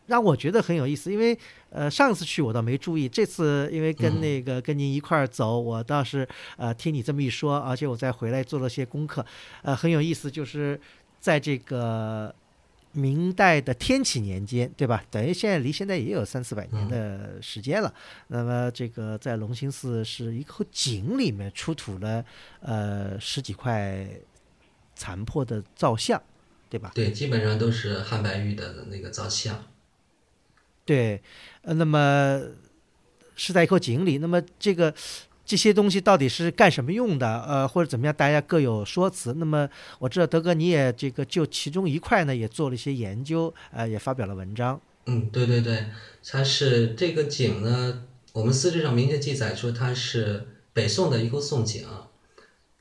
[0.08, 1.38] 让我觉得很有意思，因为
[1.70, 9.24] 呃上次去我倒没注意，这次因为跟那个跟您一块儿走，我倒是呃听你这么一说，而且我再回来做了些功课，
[9.62, 10.80] 呃很有意思，就是
[11.20, 12.34] 在这个
[12.92, 15.04] 明代的天启年间，对吧？
[15.10, 17.92] 等于现在离现在也有三四百年的时间了。
[18.28, 22.24] 那么这个在隆兴寺是一口井里面出土了
[22.60, 24.08] 呃十几块
[24.94, 26.20] 残破的造像，
[26.70, 26.90] 对吧？
[26.94, 29.62] 对，基本上都是汉白玉的那个造像。
[30.88, 31.20] 对，
[31.60, 32.40] 呃，那么
[33.36, 34.94] 是在一口井里，那么这个
[35.44, 37.42] 这些东西到底是干什么用的？
[37.42, 38.14] 呃，或者怎么样？
[38.16, 39.34] 大家各有说辞。
[39.34, 39.68] 那么
[39.98, 44.80] 我知道德哥你也这个就其中一块呢，也做了一些研究，呃，也发表了文章。
[45.04, 45.84] 嗯，对对对，
[46.26, 51.86] 它是这个井呢，我们司志上明确记载说它是北宋的一口宋井，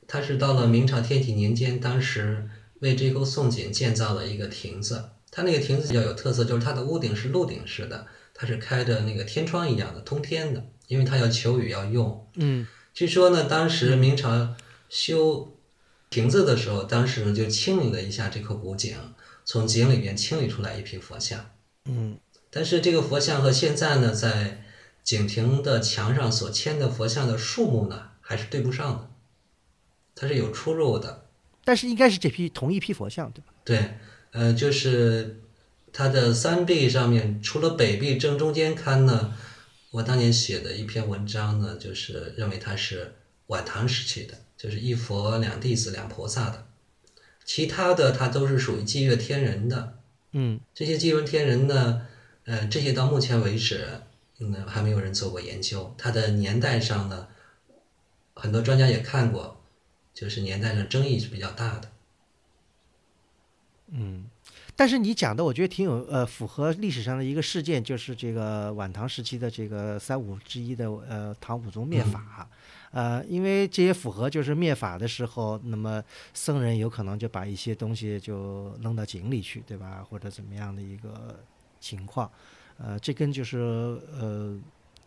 [0.06, 2.48] 它是到了明朝天启年间，当时
[2.80, 5.10] 为这口宋井建造了一个亭子。
[5.38, 12.28] 它那个亭子比较有特色，就是它的屋顶是露顶式的，它是开着那个天窗一样的通天的，因为它要求雨要用。
[12.34, 14.56] 嗯，据说呢，当时明朝
[14.88, 15.56] 修
[16.10, 18.96] 亭子的时候，当时呢就清理了一下这口古井，
[19.44, 21.48] 从井里面清理出来一批佛像。
[21.84, 22.18] 嗯，
[22.50, 24.64] 但是这个佛像和现在呢，在
[25.04, 29.10] 井亭的墙上所签的佛像的数目呢，还是对不上的，
[30.16, 31.26] 它是有出入的。
[31.64, 33.52] 但是应该是这批同一批佛像，对吧？
[33.62, 33.98] 对。
[34.32, 35.40] 呃，就是
[35.92, 39.34] 它的三壁上面，除了北壁正中间龛呢，
[39.90, 43.14] 我当年写的一篇文章呢，就是认为它是
[43.46, 46.66] 晚唐时期的，就是一佛两弟子两菩萨的，
[47.44, 49.94] 其他的它都是属于祭月天人的。
[50.32, 52.06] 嗯，这些祭月天人呢，
[52.44, 53.88] 呃，这些到目前为止，
[54.38, 55.94] 嗯，还没有人做过研究。
[55.96, 57.28] 它的年代上呢，
[58.34, 59.64] 很多专家也看过，
[60.12, 61.90] 就是年代上争议是比较大的。
[63.90, 64.24] 嗯，
[64.76, 72.48] 但是你讲的我觉得挺有呃符合历史上的一个事件，就是这个晚唐时期的这个三武之一的呃唐武宗灭法，
[72.90, 76.02] 呃，因为这也符合就是灭法的时候，那么
[76.34, 80.04] 僧人有可能就把一些东西就扔到井里去，对吧？
[80.08, 81.38] 或者怎么样的一个
[81.80, 82.30] 情况，
[82.76, 84.58] 呃，这跟就是呃。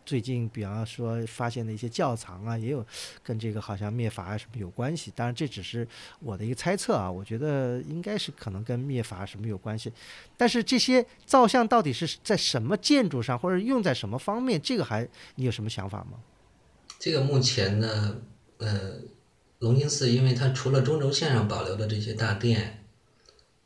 [0.04, 2.84] 最近，比方说发现的一些窖藏啊，也有
[3.22, 5.12] 跟这个好像灭法啊什么有关系。
[5.14, 5.86] 当然，这只是
[6.20, 7.10] 我的一个猜测啊。
[7.10, 9.92] 我觉得应该是可能跟灭法什么有关系。
[10.36, 16.18] 但是这些造像到底是在什么建筑上，或者用在什么方面，这个还你有什么想法吗？
[16.98, 18.16] 这个目前呢，
[18.58, 18.94] 呃，
[19.60, 22.84] 龙兴寺因为它除了中轴线上保留的这些大殿，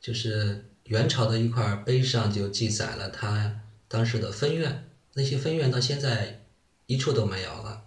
[0.00, 4.84] 就是元朝的一块碑上就记载了它当时的分院。
[5.16, 6.42] 那些分院到现在
[6.84, 7.84] 一处都没有了，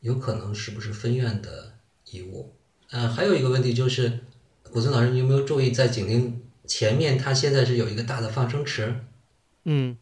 [0.00, 1.74] 有可能是不是分院的
[2.10, 2.52] 遗物？
[2.90, 4.18] 呃，还有一个问题就是，
[4.64, 8.96] 古村老师，你有没有注意在景陵前面，它现在是有一个大的放生池？
[9.62, 9.96] 嗯，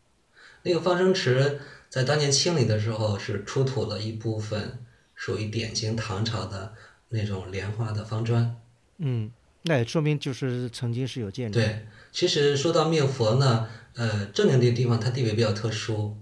[0.63, 1.61] 那个放生池
[1.91, 4.83] 在当年清理的时候是出土了一部分
[5.15, 6.73] 属于典型唐朝的
[7.11, 8.57] 那种莲花的方砖。
[8.97, 9.31] 嗯，
[9.65, 11.61] 那也说明就是曾经是有建筑。
[11.61, 16.17] 对，其实说到灭佛呢，呃，正定这个地方它地位比较特殊。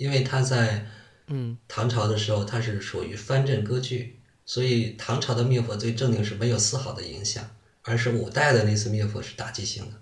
[0.00, 0.86] 因为它在
[1.26, 7.44] 嗯唐朝的时候，它是属于藩镇割据，所以唐朝的灭佛对正定是没有丝毫的影响，
[7.82, 10.00] 而是五代的那次灭佛是打击性的。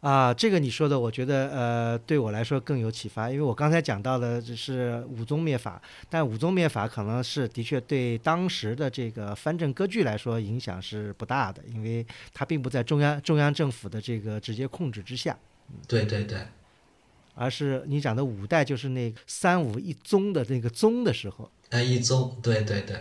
[0.00, 5.80] 啊，这个你说的，我觉得呃，对我来说更有启发，因为我刚才讲到的只是武宗灭法，
[6.10, 15.36] 但武宗灭法可能是的确对当时的这个藩镇割据来说影响是不大的，因为它并不在中央中央政府的这个直接控制之下。
[15.86, 16.38] 对对对。
[17.38, 21.50] 而是你讲的五代就是那三五一宗的那个宗的时候。
[21.70, 22.96] 哎，一宗，对对对，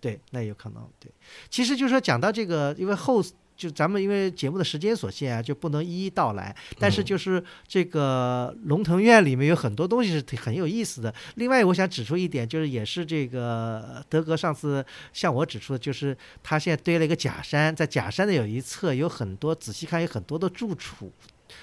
[0.00, 0.88] 对，那有可能。
[0.98, 1.10] 对，
[1.50, 3.22] 其实就是说讲到这个，因为后
[3.56, 6.54] 就咱们因为节目的时间所限啊，就不能一一道来。
[6.78, 11.14] 但是就是这个龙腾苑里面有很多东西是挺很有意思的。
[11.34, 21.12] 另外，我想指出一点，就是也是这个德格上次向我指出的，就是他现在堆了一个假山，在假山的有一侧有很多，仔细看有很多的住处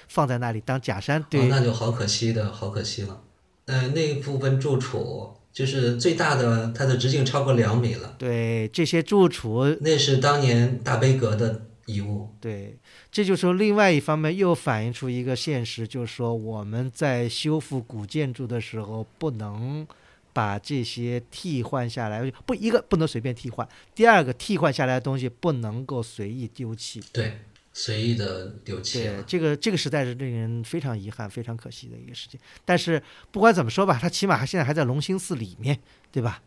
[0.08, 1.42] 放在那里当假山对。
[1.42, 3.22] 哦，那就好可惜的，好可惜了。
[3.66, 8.14] 呃，那部分住处就是最大的，它的直径超过两米了。
[8.18, 12.28] 对，这些住处那是当年大悲阁的遗物。
[12.40, 12.76] 对，
[13.10, 19.86] 这就是说另外一方面又反映出一个现实，就是说我们在修复古建筑的时候，不能
[20.32, 27.02] 把这些替换下来，不一个不能随便替换，第二个替换下来的东西不能够随意丢弃。
[27.12, 27.40] 对，
[27.72, 32.38] 随意的丢弃对，这个这个实在是令人非常遗憾、非常可惜的一个事情。
[32.64, 33.00] 但是
[33.30, 35.78] 不管怎么说吧，他起码还现在还在龙兴寺里面，
[36.10, 36.42] 对吧？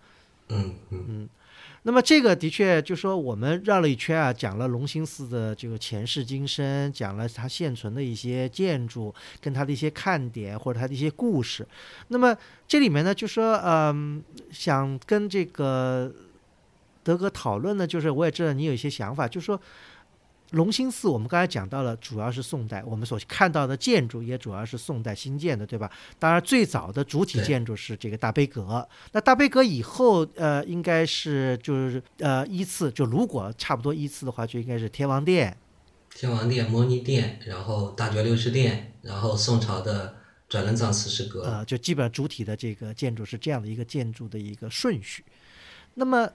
[0.50, 1.30] 嗯嗯嗯，
[1.84, 11.66] 那么这个的确就说我们绕了一圈啊，讲了龙兴寺的这个前世今生，讲了它现存的一些建筑跟它的一些看点或者它的一些故事。
[12.10, 14.22] 那么这里面呢，就说嗯，
[14.52, 16.14] 想跟这个
[17.02, 19.60] 德哥讨论呢，就是我也知道你有一些想法，就是说。
[20.54, 25.92] 隆兴寺，我们刚才讲到了，主要是宋代，我们所看到的建筑也主要是宋代新建的，对吧？
[26.20, 28.88] 当然，最早的主体建筑是这个大悲阁。
[29.14, 35.58] 那大悲阁以后，呃，应该是就是呃依次，就如果差不多依次的话，就应该是天王殿，
[36.14, 40.16] 天王殿、摩尼殿，然后大觉六世殿，然后宋朝的
[40.48, 41.42] 转轮藏四世阁。
[41.46, 45.26] 呃，就基本上主体的这个建筑是这样的一个建筑的一个顺序。
[45.96, 46.28] 那么，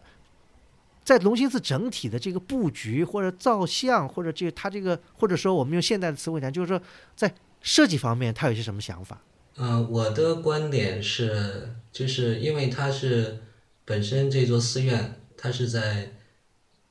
[1.08, 6.78] 在龙兴寺整体的这个布局或者造像，或者这个它这个，或者说我们用现代的词汇讲，就是说
[7.16, 9.22] 在设计方面，它有些什么想法？
[9.56, 13.38] 嗯、我的观点是，就是因为它是
[13.86, 16.12] 本身这座寺院，它是在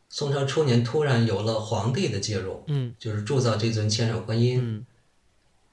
[0.09, 4.59] 宋朝初年突然有了皇帝的介入，嗯就是铸造这尊千手观音。
[4.59, 4.85] 嗯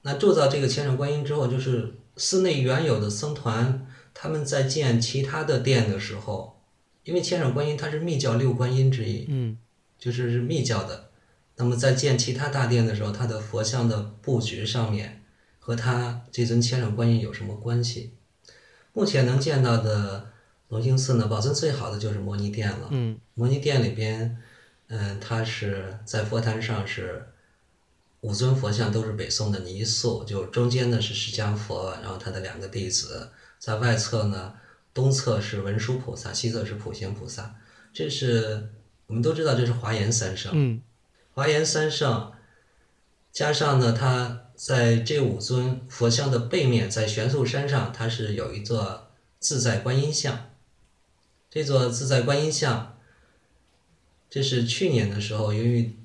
[0.03, 6.54] 那铸造这个千手观音之后，就是寺内原有的僧团，他们在建其他的殿的时候，
[7.05, 9.57] 因为千手观音它是密教六观音之一，嗯
[9.97, 11.09] 就是是密教的。
[11.55, 15.23] 那么在建其他大殿的时候，它的佛像的布局上面
[15.59, 18.11] 和它这尊千手观音有什么关系？
[18.91, 20.31] 目前能见到的
[20.69, 22.89] 龙兴寺呢，保存最好的就是摩尼殿了。
[22.91, 24.37] 嗯摩尼殿里边，
[24.87, 27.27] 嗯，它是在佛坛上是
[28.21, 33.29] 五尊佛像都是北宋的泥塑，就中间呢是释迦佛，然后他的两个弟子，
[33.59, 34.53] 在外侧呢，
[34.95, 37.53] 东侧是文殊菩萨，西侧是普贤菩萨。
[37.93, 38.69] 这是
[39.07, 40.51] 我们都知道，这是华严三圣。
[40.55, 40.81] 嗯
[41.33, 42.31] 华严三圣，
[43.33, 50.51] 加上呢，它在这五尊佛像的背面，在悬素山上，它是有一座自在观音像。
[51.49, 52.97] 这座自在观音像，
[54.29, 55.97] 这是去年的时候，由于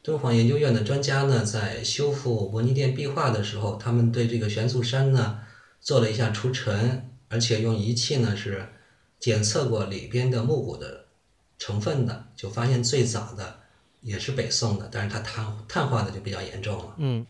[0.00, 5.40] 敦煌研究院的专家呢，在修复摩尼殿壁画的时候，他们对这个悬素山呢
[5.80, 8.68] 做了一下除尘，而且用仪器呢是
[9.18, 11.06] 检测过里边的木骨的
[11.58, 13.60] 成分的，就发现最早的
[14.00, 16.94] 也是北宋的，但是它碳碳化的就比较严重了。
[16.98, 17.26] 嗯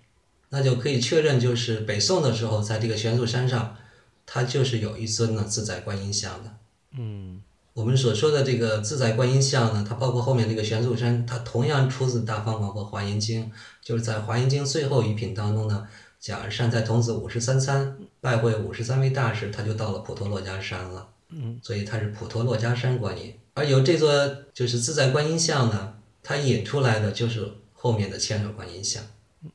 [0.50, 3.76] 那就可以确认，就是北宋的时候，在这个玄素山上，
[4.24, 6.56] 它就是有一尊呢自在观音像的。
[6.92, 7.42] 嗯
[7.74, 13.44] 我们所说的这个自在观音像呢，它包括后面这个玄素山，它同样出自《大方广佛华严经》，
[13.80, 15.86] 就是在《华严经》最后一品当中呢，
[16.20, 21.08] 讲善财童子五十三参拜会五十三位大士，他就到了普陀珞珈山了。
[21.30, 23.34] 嗯，所以他是普陀珞珈山观音。
[23.54, 24.10] 而有这座
[24.52, 29.02] 就是自在观音像呢，它引出来的就是后面的千手观音像。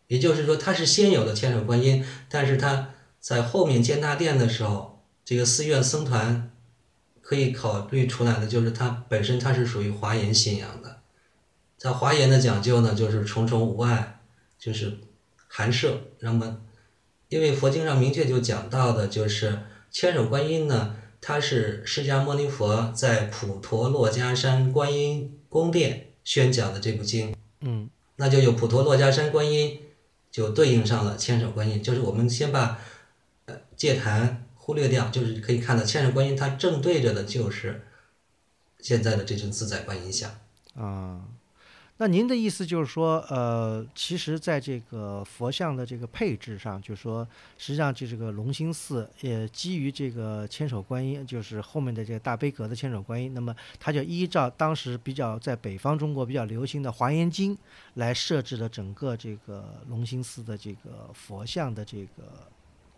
[0.08, 2.90] 也就是说，它是先有的千手观音，但是它
[3.20, 6.52] 在后面建大殿的时候，这个寺院僧团
[7.22, 11.00] 可以考虑出来的就是它本身它是属于华严信仰的。
[11.78, 14.22] 在华严的讲究呢，就是重重无碍，
[14.58, 15.00] 就是
[15.56, 16.02] 含摄。
[16.20, 16.62] 那么，
[17.30, 19.60] 因为佛经上明确就讲到的，就是
[19.92, 27.36] 千手观音呢，它是释迦牟尼佛在普陀珞珈山观音宫殿宣讲的这部经。
[27.62, 29.80] 嗯那就有普陀珞珈山观音，
[30.32, 31.84] 就对应上了千手观音。
[31.84, 32.80] 就是我们先把
[33.46, 37.86] 呃戒坛忽略掉，就是可以看到千手观音它正对着的就是
[38.80, 40.32] 现在的这尊自在观音像。
[40.74, 41.22] 啊。
[42.04, 47.26] 那您的意思就是说，呃，其实在这个佛像的这个配置上，就是说，
[47.58, 57.56] 实际上就这个龙兴寺也基于这个千手观音，就是后面的这个大悲阁的千手观音，那么它就依照当时比较在北方中国比较流行的《华严经》
[57.94, 62.24] 来设置了整个这个龙兴寺的这个佛像的这个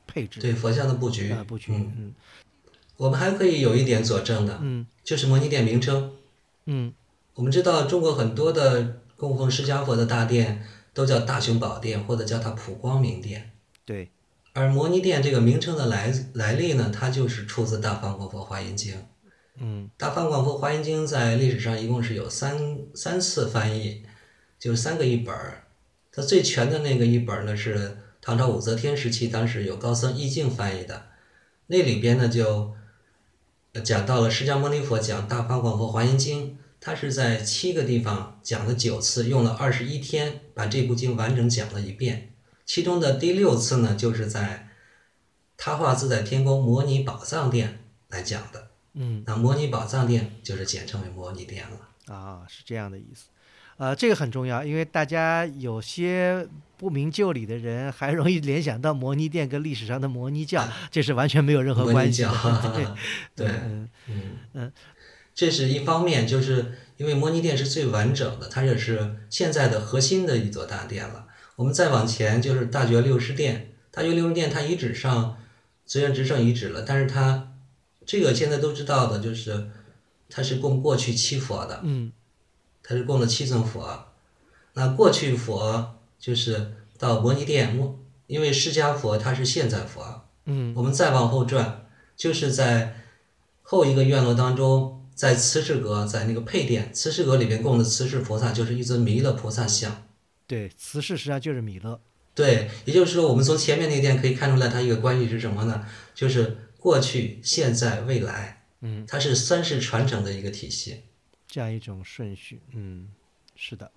[0.07, 0.41] 配置。
[0.41, 2.13] 对佛像的布局啊布局，嗯，嗯。
[2.97, 4.87] 我们还可以有一点佐证的，嗯。
[5.03, 6.11] 就是摩尼殿名称。
[6.65, 6.91] 嗯
[7.35, 13.51] 我们知道中国很多的供奉释迦佛的大殿都叫大雄宝殿，或者叫它普光明殿。
[13.83, 14.09] 对，
[14.53, 18.95] 而摩尼殿这个名称的来来历呢，它就是出自《大方广佛华严经》。
[19.57, 24.03] 嗯大方广佛华严经在历史上一共是有三三次翻译，
[24.57, 25.63] 就是三个译本儿。
[26.11, 31.07] 它最全的那个译本儿呢是唐朝武则天时期，当时有高僧义净翻译的，
[31.67, 32.73] 那里边呢就
[33.73, 42.33] 呃讲到了释迦牟尼佛讲大方广佛华严经，他是在七个地方讲了九次，用了二十一天把这部经完整讲了一遍。
[42.63, 44.67] 其中的第六次呢，就是在
[45.57, 47.79] 他化自在天宫模拟宝藏殿
[48.09, 48.67] 来讲的。
[48.93, 52.13] 嗯那模拟宝藏殿就是简称为模拟殿了。
[52.13, 53.25] 啊，是这样的意思。
[53.77, 62.23] 呃，这个很重要，因为大家有些不明就里的人，还容易联想到摩尼殿跟历史上的摩尼教， 这是完全没有任何关系
[63.35, 64.21] 对，对， 嗯嗯
[64.53, 64.71] 嗯，
[65.35, 71.27] 这是一方面，就是因为摩尼殿是最完整的，它也是现在的核心的一座大殿了。
[71.57, 75.37] 我们再往前就是大觉六师殿，大觉六师殿它遗址上
[75.85, 77.51] 虽然只剩遗址了，但是它
[78.05, 79.69] 这个现在都知道的，就是
[80.29, 82.11] 它是供过去七佛的，嗯
[82.81, 84.05] 它是供了七尊佛。
[84.73, 93.01] 那过去佛就是到摩尼殿，摩因为释迦佛他是现在佛，嗯我们再往后转，就是在
[93.63, 100.05] 后一个院落当中，在慈氏阁，在那个配殿，慈氏阁里边供的慈氏菩萨就是一尊弥勒菩萨像。
[100.45, 101.99] 对，慈氏实际上就是弥勒。
[102.35, 105.87] 对，也就是说，我们从前面那殿可以看出来，它一个关系是什么呢？
[106.13, 111.03] 就是过去、现在、未来，嗯，它是三世传承的一个体系。
[111.47, 113.07] 这样一种顺序，嗯，
[113.55, 113.89] 是的。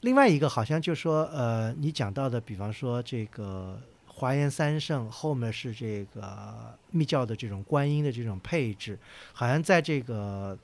[0.00, 3.80] 另外一个好像就说，呃，你讲到的，比方说这个
[4.14, 8.98] 华严三圣后面是这个密教的这种观音的这种配置，
[9.32, 10.56] 好像在这个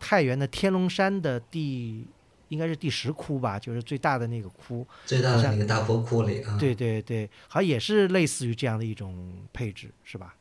[0.00, 2.06] 太原的天龙山的第
[2.48, 10.34] 应该是第十窟吧，就是最大的那个窟，最大的那个大佛窟里啊，对对对，好像也是类似于这样的一种配置，是吧？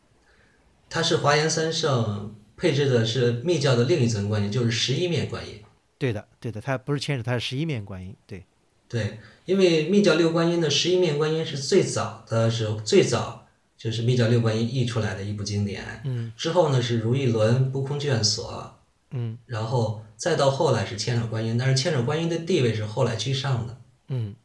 [0.89, 5.61] 它是华严三圣配置的是密教的另一层观音，就是十一面观音。
[5.97, 8.45] 对的，对的，它不是千手，它是十一面观音，对，
[8.89, 18.79] 对，因为密教六观音的十一面观音是最早的是最早就是密教六观音译出来的一部经典，嗯之后呢是如意轮、不空卷所，
[19.11, 23.77] 嗯然后再到后来是千手观音，但是千手观音的地位是后来居上的。
[24.07, 24.35] 嗯。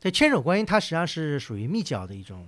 [0.00, 2.46] 对千手观音它实际上是属于密教的一种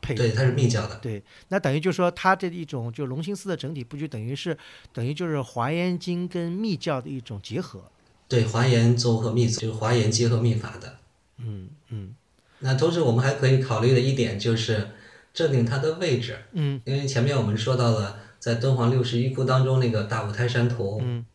[0.00, 0.96] 配置，对，它是密教的。
[1.00, 4.56] 对，那等于就是说，它这一种就龙兴寺的整体布局，等于是
[4.94, 7.84] 等于就是华严经跟密教的一种结合。
[8.28, 10.98] 对，华严综合密就是华严结合密法的。
[11.38, 12.14] 嗯嗯
[12.60, 14.88] 那同时我们还可以考虑的一点就是
[15.32, 21.26] 正定它的位置，嗯因为前面我们说到了在敦煌六十一窟当中那个大五台山图，嗯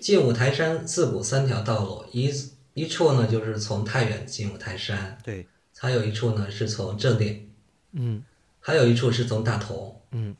[0.00, 2.32] 进五台山自古三条道路，一
[2.74, 5.46] 一处呢就是从太原进五台山，对，
[5.78, 7.48] 还有一处呢是从正定，
[7.92, 8.24] 嗯
[8.58, 10.00] 还有一处是从大同。
[10.10, 10.34] 嗯，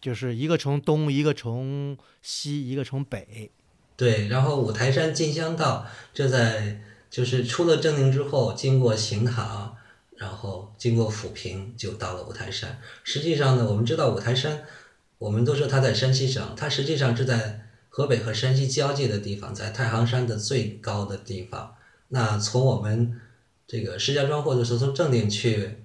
[0.00, 3.50] 就是一个从东，一个从西，一个从北。
[4.00, 6.80] 对，然后五台山进香道，这在
[7.10, 9.76] 就是出了正定之后，经过行堂，
[10.16, 12.80] 然后经过抚平，就到了五台山。
[13.04, 14.62] 实际上呢，我们知道五台山，
[15.18, 21.74] 我们都说它在山西省，它实际上是在河北和山西交界的地方，在太行山的最高的地方。
[22.08, 23.20] 那从我们
[23.66, 25.76] 这个石家庄或者说从正定去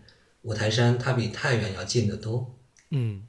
[0.44, 2.56] 五台山，它比太原要近得多。
[2.92, 3.24] 嗯，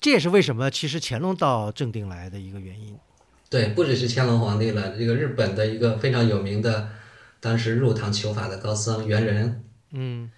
[0.00, 2.96] 这也是为什么其实乾隆到正定来的一个原因。
[3.48, 6.88] 对，不只是乾隆皇帝了，这个日本的一个非常有名的，
[7.40, 10.30] 当时入唐求法的高僧猿人，嗯。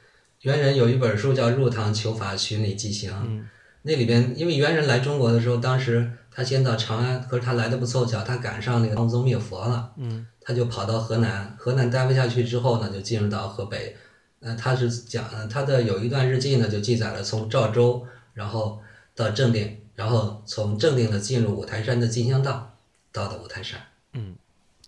[0.43, 3.49] 猿人有一本书叫《入唐求法寻礼记行》，嗯。
[3.83, 10.27] 那里边因为猿人来中国的时候，当时他先到长安，可是他来的不凑巧，他赶上那个唐宗灭佛了，嗯。
[10.41, 13.97] 他就跑到河南，河南待不下去之后呢，就进入到河北。
[14.41, 18.79] 呃，他是讲呃他的有一段日记呢，就记载了从赵州，然后
[19.17, 22.78] 到正定，然后从正定呢进入五台山的进香道，
[23.13, 23.81] 到的五台山。
[24.13, 24.37] 嗯，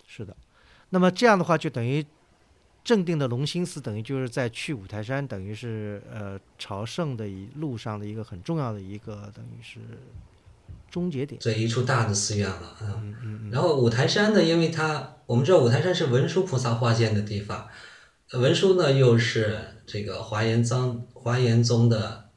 [0.06, 0.36] 是的。
[0.90, 2.04] 那么这样的话，就等于
[2.82, 9.78] 正定的龙兴寺，等于就是在去五台山，等于是呃朝圣的一路上的一个很重要的一个，等于是
[10.90, 11.40] 终结点。
[11.40, 12.88] 这一处大的寺院了，嗯。
[12.90, 17.68] 嗯嗯嗯然后五台山呢，因为它我们知道五台山是文殊菩萨化现的地方，
[18.32, 22.30] 呃文殊呢又是这个华严宗华严宗的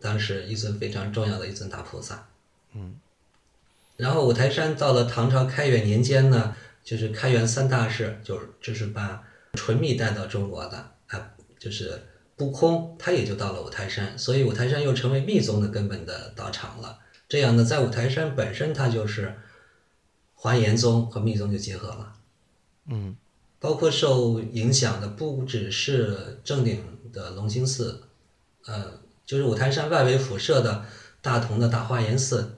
[0.00, 2.28] 当时一尊非常重要的一尊大菩萨。
[2.74, 3.00] 嗯。
[3.98, 9.22] 然后五台山到了唐朝开元年间呢，就是开元三大士，就是就是把
[9.54, 12.00] 纯密带到中国的啊，就是
[12.36, 17.00] 不空，他也就到了五台山，所以五台山又成为密宗的根本的道场了。
[17.28, 19.34] 这样呢，在五台山本身，它就是
[20.34, 22.14] 华严宗和密宗就结合了。
[22.86, 23.16] 嗯，
[23.58, 26.82] 包括受影响的不只是正定
[27.12, 28.04] 的龙兴寺，
[28.66, 30.84] 呃，就是五台山外围辐射的
[31.20, 32.57] 大同的大华严寺，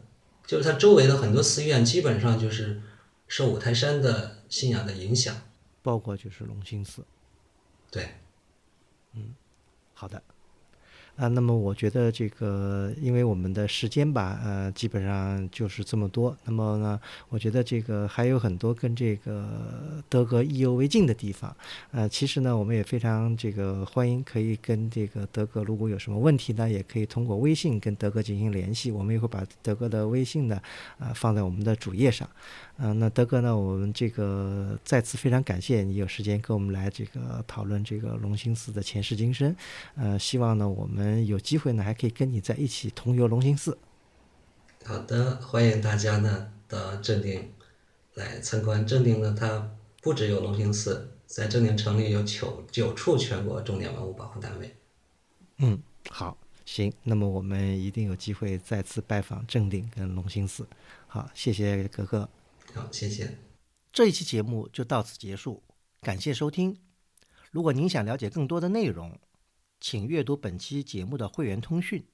[0.51, 2.83] 就是它周围的很多寺院，基本上就是
[3.29, 5.43] 受五台山的信仰的影响。
[5.81, 7.05] 包括就是龙兴寺。
[7.89, 8.17] 对，
[9.15, 9.33] 嗯
[9.95, 10.21] 好的，
[11.21, 16.35] 啊，那么我觉得这个，因为我们的时间吧，呃，基本上就是这么多。
[16.45, 16.99] 那么呢，
[17.29, 19.47] 我觉得这个还有很多跟这个
[20.09, 21.55] 德格意犹未尽的地方。
[21.91, 28.91] 呃，其实呢，我们也非常这个欢迎可以跟这个德格，如果有什么问题呢，也可以通过微信跟德格进行联系。
[28.91, 30.59] 我们也会把德格的微信呢，
[30.99, 32.27] 啊、放在我们的主页上。
[32.83, 39.55] 嗯、那德哥呢，我们这个再次非常感谢你有时间跟我们来这个讨论这个龙兴寺的前世今生。
[39.97, 43.77] 呃，希望呢我们有机会呢还可以跟你在一起同游龙兴寺。
[44.87, 47.53] 好的，欢迎大家呢到正定
[48.15, 48.87] 来参观。
[48.87, 49.71] 正定呢，它
[50.01, 54.75] 不只有龙兴寺，在正定城里有九九处全国重点文物保护单位。
[55.59, 55.79] 嗯，
[56.09, 60.67] 好，行，那么我们一定有机会再次拜访正定跟龙兴寺。
[61.07, 62.27] 好，谢谢格格。
[62.75, 63.39] 好，谢谢。
[63.93, 65.65] 这一期节目就到此结束，
[66.01, 66.81] 感谢收听。
[67.51, 69.19] 如果您想了解更多的内容，
[69.81, 72.07] 请阅读本期节目的会员通讯。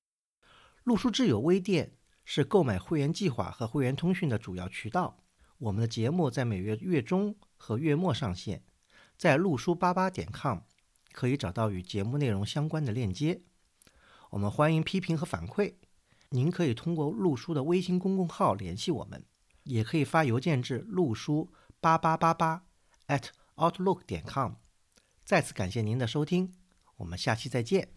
[0.85, 1.93] 陆书智友微店
[2.25, 5.23] 是购买会员计划和会员通讯的主要渠道。
[5.59, 8.63] 我们的节目在每月月中和月末上线，
[9.19, 10.61] 在陆书八八点 com
[11.13, 13.43] 可以找到与节目内容相关的链接。
[14.31, 15.75] 我们欢迎批评和反馈，
[16.31, 19.25] 您可以通过陆书的微信公众号联系我们。
[19.67, 22.65] 也可以发邮件至陆书八八八八
[23.09, 24.55] at outlook 点 com。
[25.25, 26.53] 再次感谢您的收听，
[26.97, 27.85] 我们下期再见。